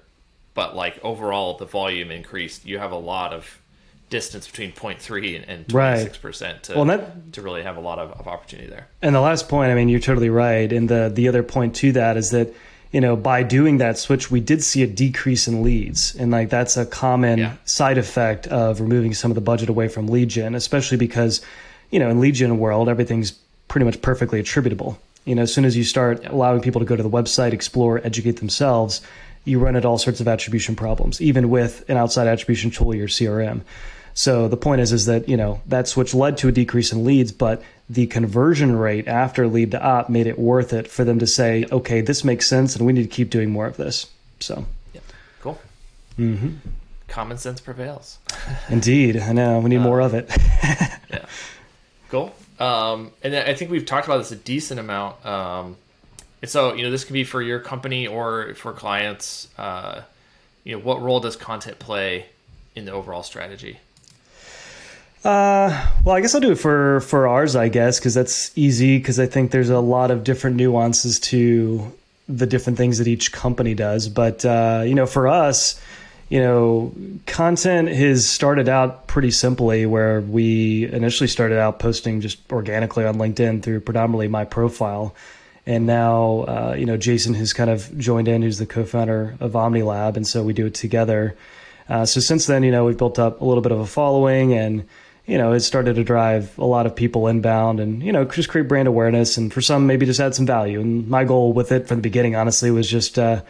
[0.53, 3.61] but like overall the volume increased, you have a lot of
[4.09, 8.11] distance between 0.3 and 26 percent to well, that, to really have a lot of,
[8.11, 8.87] of opportunity there.
[9.01, 10.71] And the last point, I mean, you're totally right.
[10.71, 12.53] And the the other point to that is that
[12.91, 16.15] you know, by doing that switch, we did see a decrease in leads.
[16.15, 17.55] And like that's a common yeah.
[17.65, 21.41] side effect of removing some of the budget away from lead gen, especially because,
[21.91, 23.31] you know, in lead gen world, everything's
[23.67, 24.97] pretty much perfectly attributable.
[25.25, 26.31] You know, as soon as you start yeah.
[26.31, 29.01] allowing people to go to the website, explore, educate themselves,
[29.45, 33.07] you run into all sorts of attribution problems, even with an outside attribution tool, your
[33.07, 33.61] CRM.
[34.13, 37.05] So the point is, is that you know that switch led to a decrease in
[37.05, 41.19] leads, but the conversion rate after lead to op made it worth it for them
[41.19, 44.07] to say, okay, this makes sense, and we need to keep doing more of this.
[44.39, 45.01] So, yeah,
[45.41, 45.59] cool.
[46.17, 46.55] Mm-hmm.
[47.07, 48.19] Common sense prevails.
[48.69, 50.29] Indeed, I know we need more of it.
[51.09, 51.25] yeah,
[52.09, 52.35] cool.
[52.59, 55.25] Um, and I think we've talked about this a decent amount.
[55.25, 55.77] Um,
[56.41, 59.47] and so, you know, this can be for your company or for clients.
[59.57, 60.01] Uh,
[60.63, 62.27] you know, what role does content play
[62.75, 63.79] in the overall strategy?
[65.23, 68.97] Uh, well, I guess I'll do it for for ours, I guess, because that's easy.
[68.97, 71.91] Because I think there's a lot of different nuances to
[72.29, 74.07] the different things that each company does.
[74.07, 75.79] But uh, you know, for us,
[76.29, 76.93] you know,
[77.25, 83.15] content has started out pretty simply, where we initially started out posting just organically on
[83.15, 85.13] LinkedIn through predominantly my profile.
[85.65, 89.51] And now, uh, you know, Jason has kind of joined in, who's the co-founder of
[89.51, 91.35] OmniLab, and so we do it together.
[91.89, 94.53] Uh, so since then, you know, we've built up a little bit of a following,
[94.53, 94.87] and
[95.29, 98.49] you know, it started to drive a lot of people inbound and, you know, just
[98.49, 100.81] create brand awareness and for some maybe just add some value.
[100.81, 103.43] And my goal with it from the beginning, honestly, was just, uh,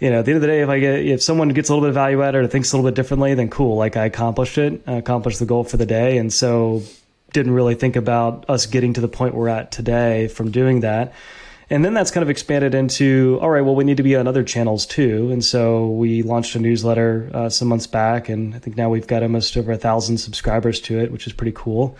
[0.00, 1.72] you know, at the end of the day, if I get, if someone gets a
[1.72, 3.76] little bit of value added or thinks a little bit differently, then cool.
[3.76, 6.18] Like I accomplished it, I accomplished the goal for the day.
[6.18, 6.82] And so
[7.32, 11.12] didn't really think about us getting to the point we're at today from doing that.
[11.70, 14.26] And then that's kind of expanded into, all right, well, we need to be on
[14.26, 15.30] other channels too.
[15.30, 19.06] And so we launched a newsletter uh, some months back, and I think now we've
[19.06, 21.96] got almost over a thousand subscribers to it, which is pretty cool.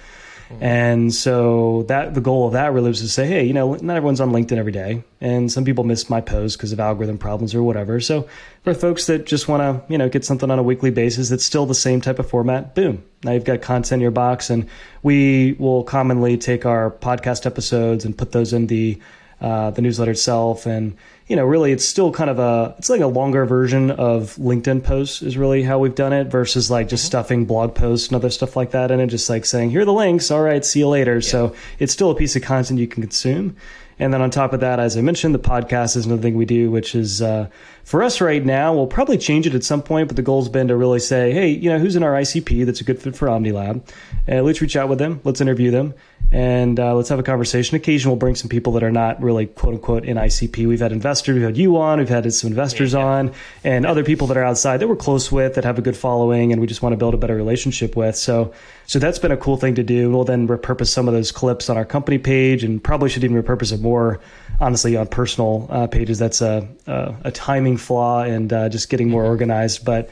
[0.61, 3.97] And so that the goal of that really was to say, hey, you know, not
[3.97, 7.55] everyone's on LinkedIn every day, and some people miss my posts because of algorithm problems
[7.55, 8.01] or whatever.
[8.01, 8.29] So
[8.65, 11.45] for folks that just want to, you know, get something on a weekly basis that's
[11.45, 14.69] still the same type of format, boom, now you've got content in your box, and
[15.05, 18.99] we will commonly take our podcast episodes and put those in the
[19.41, 23.01] uh, the newsletter itself, and you know, really, it's still kind of a it's like
[23.01, 27.05] a longer version of LinkedIn posts is really how we've done it versus like just
[27.05, 27.09] mm-hmm.
[27.09, 29.85] stuffing blog posts and other stuff like that in it, just like saying here are
[29.85, 30.31] the links.
[30.31, 31.15] All right, see you later.
[31.15, 31.21] Yeah.
[31.21, 33.57] So it's still a piece of content you can consume.
[34.01, 36.47] And then on top of that, as I mentioned, the podcast is another thing we
[36.47, 37.49] do, which is uh,
[37.85, 38.75] for us right now.
[38.75, 41.49] We'll probably change it at some point, but the goal's been to really say, hey,
[41.49, 43.87] you know, who's in our ICP that's a good fit for OmniLab?
[44.27, 45.21] Uh, let's reach out with them.
[45.23, 45.93] Let's interview them
[46.33, 47.77] and uh, let's have a conversation.
[47.77, 50.67] Occasionally, we'll bring some people that are not really quote unquote in ICP.
[50.69, 53.05] We've had investors, we've had you on, we've had some investors yeah.
[53.05, 53.33] on,
[53.65, 56.53] and other people that are outside that we're close with that have a good following,
[56.53, 58.15] and we just want to build a better relationship with.
[58.15, 58.53] So,
[58.87, 60.11] so that's been a cool thing to do.
[60.11, 63.41] We'll then repurpose some of those clips on our company page, and probably should even
[63.43, 64.21] repurpose it more,
[64.61, 66.21] honestly, on personal uh, pages.
[66.21, 69.31] That's a, a, a timing flaw and uh, just getting more mm-hmm.
[69.31, 70.11] organized, but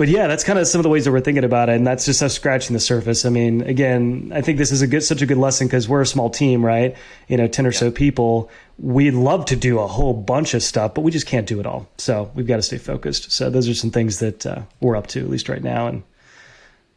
[0.00, 1.86] but yeah, that's kind of some of the ways that we're thinking about it, and
[1.86, 3.26] that's just us scratching the surface.
[3.26, 6.00] I mean, again, I think this is a good, such a good lesson because we're
[6.00, 6.96] a small team, right?
[7.28, 7.80] You know, ten or yeah.
[7.80, 8.50] so people.
[8.78, 11.66] We'd love to do a whole bunch of stuff, but we just can't do it
[11.66, 11.86] all.
[11.98, 13.30] So we've got to stay focused.
[13.30, 16.02] So those are some things that uh, we're up to, at least right now, and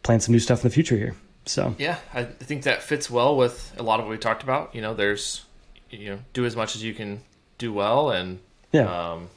[0.03, 1.13] plan some new stuff in the future here.
[1.45, 4.73] So yeah, I think that fits well with a lot of what we talked about.
[4.73, 5.43] You know, there's
[5.89, 7.19] you know, do as much as you can
[7.57, 8.39] do well, and
[8.71, 9.11] yeah.
[9.11, 9.27] Um,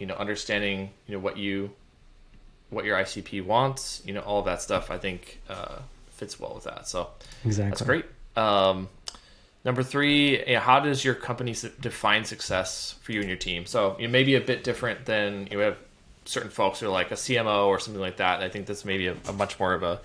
[0.00, 1.70] you know, understanding you know what you
[2.74, 5.78] what your ICP wants, you know, all that stuff, I think uh,
[6.10, 6.88] fits well with that.
[6.88, 7.08] So
[7.44, 7.70] exactly.
[7.70, 8.04] that's great.
[8.36, 8.88] Um,
[9.64, 13.66] number three, you know, how does your company define success for you and your team?
[13.66, 15.76] So you know, maybe a bit different than you have
[16.24, 18.36] certain folks who are like a CMO or something like that.
[18.36, 20.00] And I think that's maybe a, a much more of a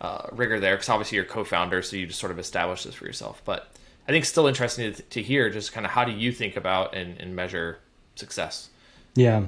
[0.00, 3.06] uh, rigor there because obviously you're co-founder, so you just sort of establish this for
[3.06, 3.40] yourself.
[3.44, 3.68] But
[4.06, 6.94] I think still interesting to, to hear just kind of how do you think about
[6.94, 7.78] and, and measure
[8.14, 8.68] success?
[9.16, 9.46] Yeah.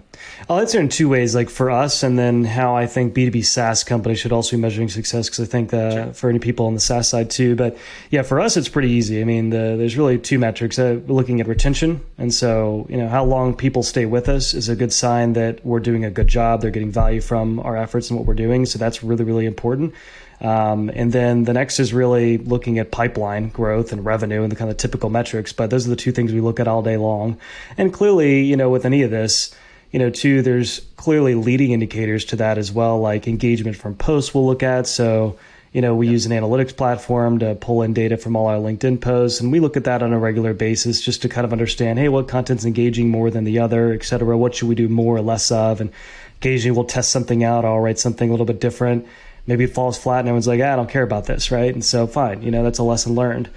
[0.48, 3.82] I'll answer in two ways, like for us, and then how I think B2B SaaS
[3.82, 6.12] companies should also be measuring success, because I think uh, sure.
[6.12, 7.56] for any people on the SaaS side too.
[7.56, 7.76] But
[8.10, 9.20] yeah, for us, it's pretty easy.
[9.20, 10.78] I mean, the, there's really two metrics.
[10.78, 12.00] Uh, looking at retention.
[12.16, 15.64] And so, you know, how long people stay with us is a good sign that
[15.66, 16.60] we're doing a good job.
[16.60, 18.66] They're getting value from our efforts and what we're doing.
[18.66, 19.94] So that's really, really important.
[20.40, 24.56] Um, and then the next is really looking at pipeline growth and revenue and the
[24.56, 25.52] kind of typical metrics.
[25.52, 27.38] But those are the two things we look at all day long.
[27.78, 29.54] And clearly, you know, with any of this,
[29.92, 34.34] you know, too, there's clearly leading indicators to that as well, like engagement from posts
[34.34, 34.86] we'll look at.
[34.86, 35.38] So,
[35.72, 39.00] you know, we use an analytics platform to pull in data from all our LinkedIn
[39.00, 41.98] posts, and we look at that on a regular basis just to kind of understand,
[41.98, 44.36] hey, what content's engaging more than the other, et cetera.
[44.38, 45.80] What should we do more or less of?
[45.80, 45.90] And
[46.38, 47.64] occasionally we'll test something out.
[47.64, 49.06] I'll write something a little bit different
[49.46, 51.72] maybe it falls flat and everyone's like, ah, I don't care about this, right?
[51.72, 53.48] And so, fine, you know, that's a lesson learned.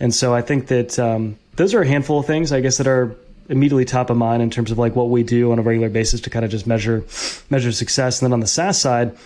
[0.00, 2.86] And so I think that um, those are a handful of things, I guess, that
[2.86, 3.14] are
[3.48, 6.20] immediately top of mind in terms of like what we do on a regular basis
[6.22, 7.04] to kind of just measure
[7.50, 8.20] measure success.
[8.20, 9.16] And then on the SaaS side,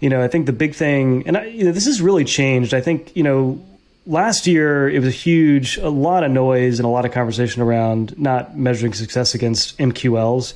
[0.00, 2.74] you know, I think the big thing, and I, you know, this has really changed.
[2.74, 3.60] I think you know,
[4.06, 7.62] last year it was a huge, a lot of noise and a lot of conversation
[7.62, 10.54] around not measuring success against MQLs.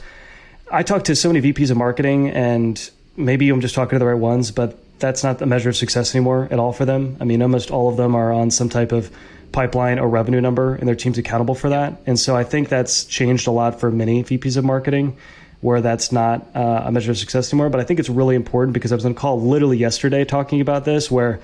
[0.70, 4.06] I talked to so many VPs of marketing, and maybe I'm just talking to the
[4.06, 7.16] right ones, but that's not the measure of success anymore at all for them.
[7.20, 9.10] I mean, almost all of them are on some type of
[9.52, 12.00] pipeline or revenue number, and their team's accountable for that.
[12.06, 15.16] And so I think that's changed a lot for many VPs of marketing,
[15.60, 17.68] where that's not uh, a measure of success anymore.
[17.68, 20.84] But I think it's really important because I was on call literally yesterday talking about
[20.84, 21.40] this, where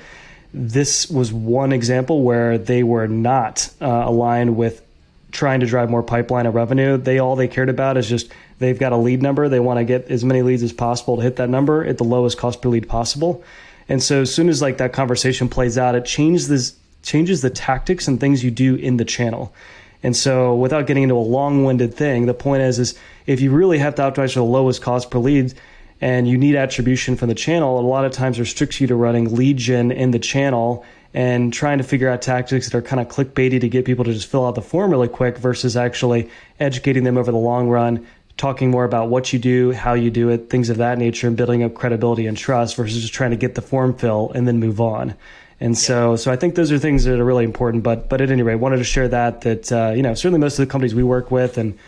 [0.54, 4.85] this was one example where they were not uh, aligned with
[5.32, 6.96] trying to drive more pipeline of revenue.
[6.96, 9.48] They all they cared about is just they've got a lead number.
[9.48, 12.04] They want to get as many leads as possible to hit that number at the
[12.04, 13.42] lowest cost per lead possible.
[13.88, 17.50] And so as soon as like that conversation plays out, it changes this changes the
[17.50, 19.54] tactics and things you do in the channel.
[20.02, 23.78] And so without getting into a long-winded thing, the point is is if you really
[23.78, 25.54] have to optimize for the lowest cost per lead
[26.00, 29.34] and you need attribution from the channel, a lot of times restricts you to running
[29.34, 30.84] lead gen in the channel
[31.16, 34.12] and trying to figure out tactics that are kind of clickbaity to get people to
[34.12, 36.28] just fill out the form really quick versus actually
[36.60, 38.06] educating them over the long run,
[38.36, 41.34] talking more about what you do, how you do it, things of that nature, and
[41.34, 44.60] building up credibility and trust versus just trying to get the form fill and then
[44.60, 45.14] move on.
[45.58, 47.82] And so, so I think those are things that are really important.
[47.82, 50.58] But, but at any rate, wanted to share that that uh, you know certainly most
[50.58, 51.78] of the companies we work with and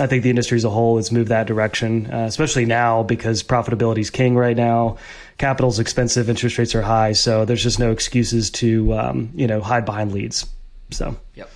[0.00, 3.42] I think the industry as a whole has moved that direction, uh, especially now because
[3.42, 4.96] profitability is king right now.
[5.38, 9.60] Capital's expensive, interest rates are high, so there's just no excuses to um, you know
[9.60, 10.46] hide behind leads.
[10.90, 11.50] So, yep,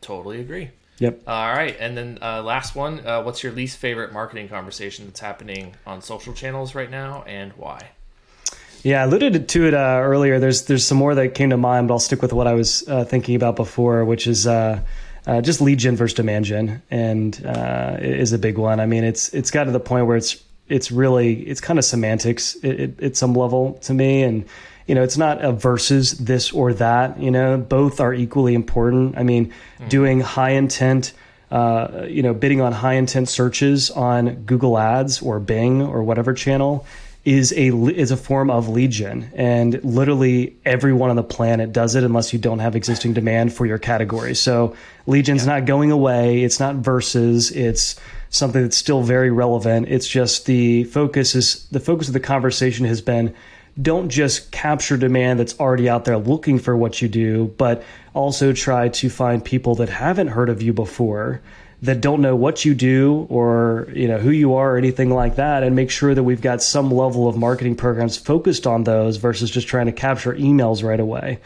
[0.00, 0.70] totally agree.
[0.98, 1.22] Yep.
[1.28, 3.06] All right, and then uh, last one.
[3.06, 7.52] Uh, what's your least favorite marketing conversation that's happening on social channels right now, and
[7.52, 7.90] why?
[8.82, 10.40] Yeah, I alluded to it uh, earlier.
[10.40, 12.86] There's there's some more that came to mind, but I'll stick with what I was
[12.88, 14.46] uh, thinking about before, which is
[15.28, 18.80] uh, just lead gen versus demand gen, and uh, is a big one.
[18.80, 21.84] I mean, it's it's got to the point where it's it's really it's kind of
[21.84, 24.46] semantics it, it, at some level to me, and
[24.86, 27.20] you know, it's not a versus this or that.
[27.20, 29.18] You know, both are equally important.
[29.18, 29.88] I mean, mm.
[29.90, 31.12] doing high intent.
[31.50, 36.34] Uh, you know, bidding on high intent searches on Google Ads or Bing or whatever
[36.34, 36.86] channel
[37.28, 41.94] is a is a form of lead gen and literally everyone on the planet does
[41.94, 44.34] it unless you don't have existing demand for your category.
[44.34, 44.74] So
[45.06, 45.56] lead gen's yeah.
[45.56, 46.42] not going away.
[46.42, 47.50] It's not versus.
[47.50, 48.00] It's
[48.30, 49.88] something that's still very relevant.
[49.88, 53.34] It's just the focus is the focus of the conversation has been
[53.80, 58.54] don't just capture demand that's already out there looking for what you do, but also
[58.54, 61.42] try to find people that haven't heard of you before
[61.82, 65.36] that don't know what you do or you know who you are or anything like
[65.36, 69.16] that and make sure that we've got some level of marketing programs focused on those
[69.16, 71.38] versus just trying to capture emails right away.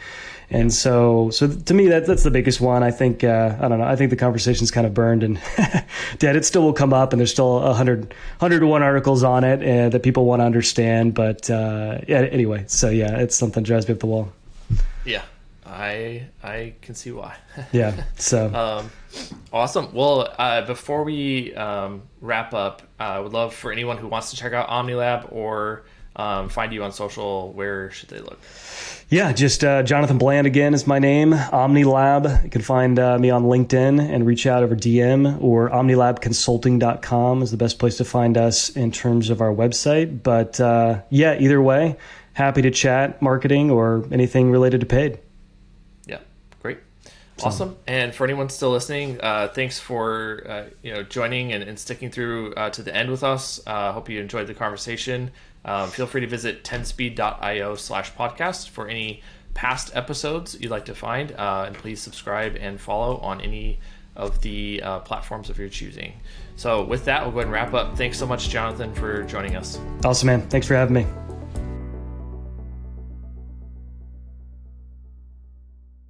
[0.49, 2.81] And so so to me that that's the biggest one.
[2.83, 5.39] I think uh, i don't know i think the conversation's kind of burned and
[6.17, 6.35] dead.
[6.35, 9.43] It still will come up and there's still a hundred hundred to one articles on
[9.43, 13.63] it uh, that people want to understand but uh, yeah anyway so yeah it's something
[13.63, 14.31] drives me up the wall.
[15.05, 15.23] Yeah
[15.73, 17.35] I I can see why.
[17.71, 18.03] yeah.
[18.15, 18.53] So.
[18.53, 18.91] um,
[19.51, 19.93] awesome.
[19.93, 24.29] Well, uh, before we um, wrap up, uh, I would love for anyone who wants
[24.31, 25.83] to check out OmniLab or
[26.15, 27.51] um, find you on social.
[27.53, 28.39] Where should they look?
[29.09, 31.31] Yeah, just uh, Jonathan Bland again is my name.
[31.31, 32.43] OmniLab.
[32.43, 37.51] You can find uh, me on LinkedIn and reach out over DM or OmniLabConsulting.com is
[37.51, 40.23] the best place to find us in terms of our website.
[40.23, 41.97] But uh, yeah, either way,
[42.33, 45.19] happy to chat marketing or anything related to paid.
[47.41, 47.75] Awesome.
[47.87, 52.11] And for anyone still listening, uh, thanks for uh, you know joining and, and sticking
[52.11, 53.61] through uh, to the end with us.
[53.65, 55.31] I uh, hope you enjoyed the conversation.
[55.65, 59.21] Um, feel free to visit 10speed.io slash podcast for any
[59.53, 61.31] past episodes you'd like to find.
[61.31, 63.79] Uh, and please subscribe and follow on any
[64.15, 66.13] of the uh, platforms of your choosing.
[66.55, 67.97] So with that, we'll go ahead and wrap up.
[67.97, 69.79] Thanks so much, Jonathan, for joining us.
[70.03, 70.41] Awesome, man.
[70.49, 71.07] Thanks for having me.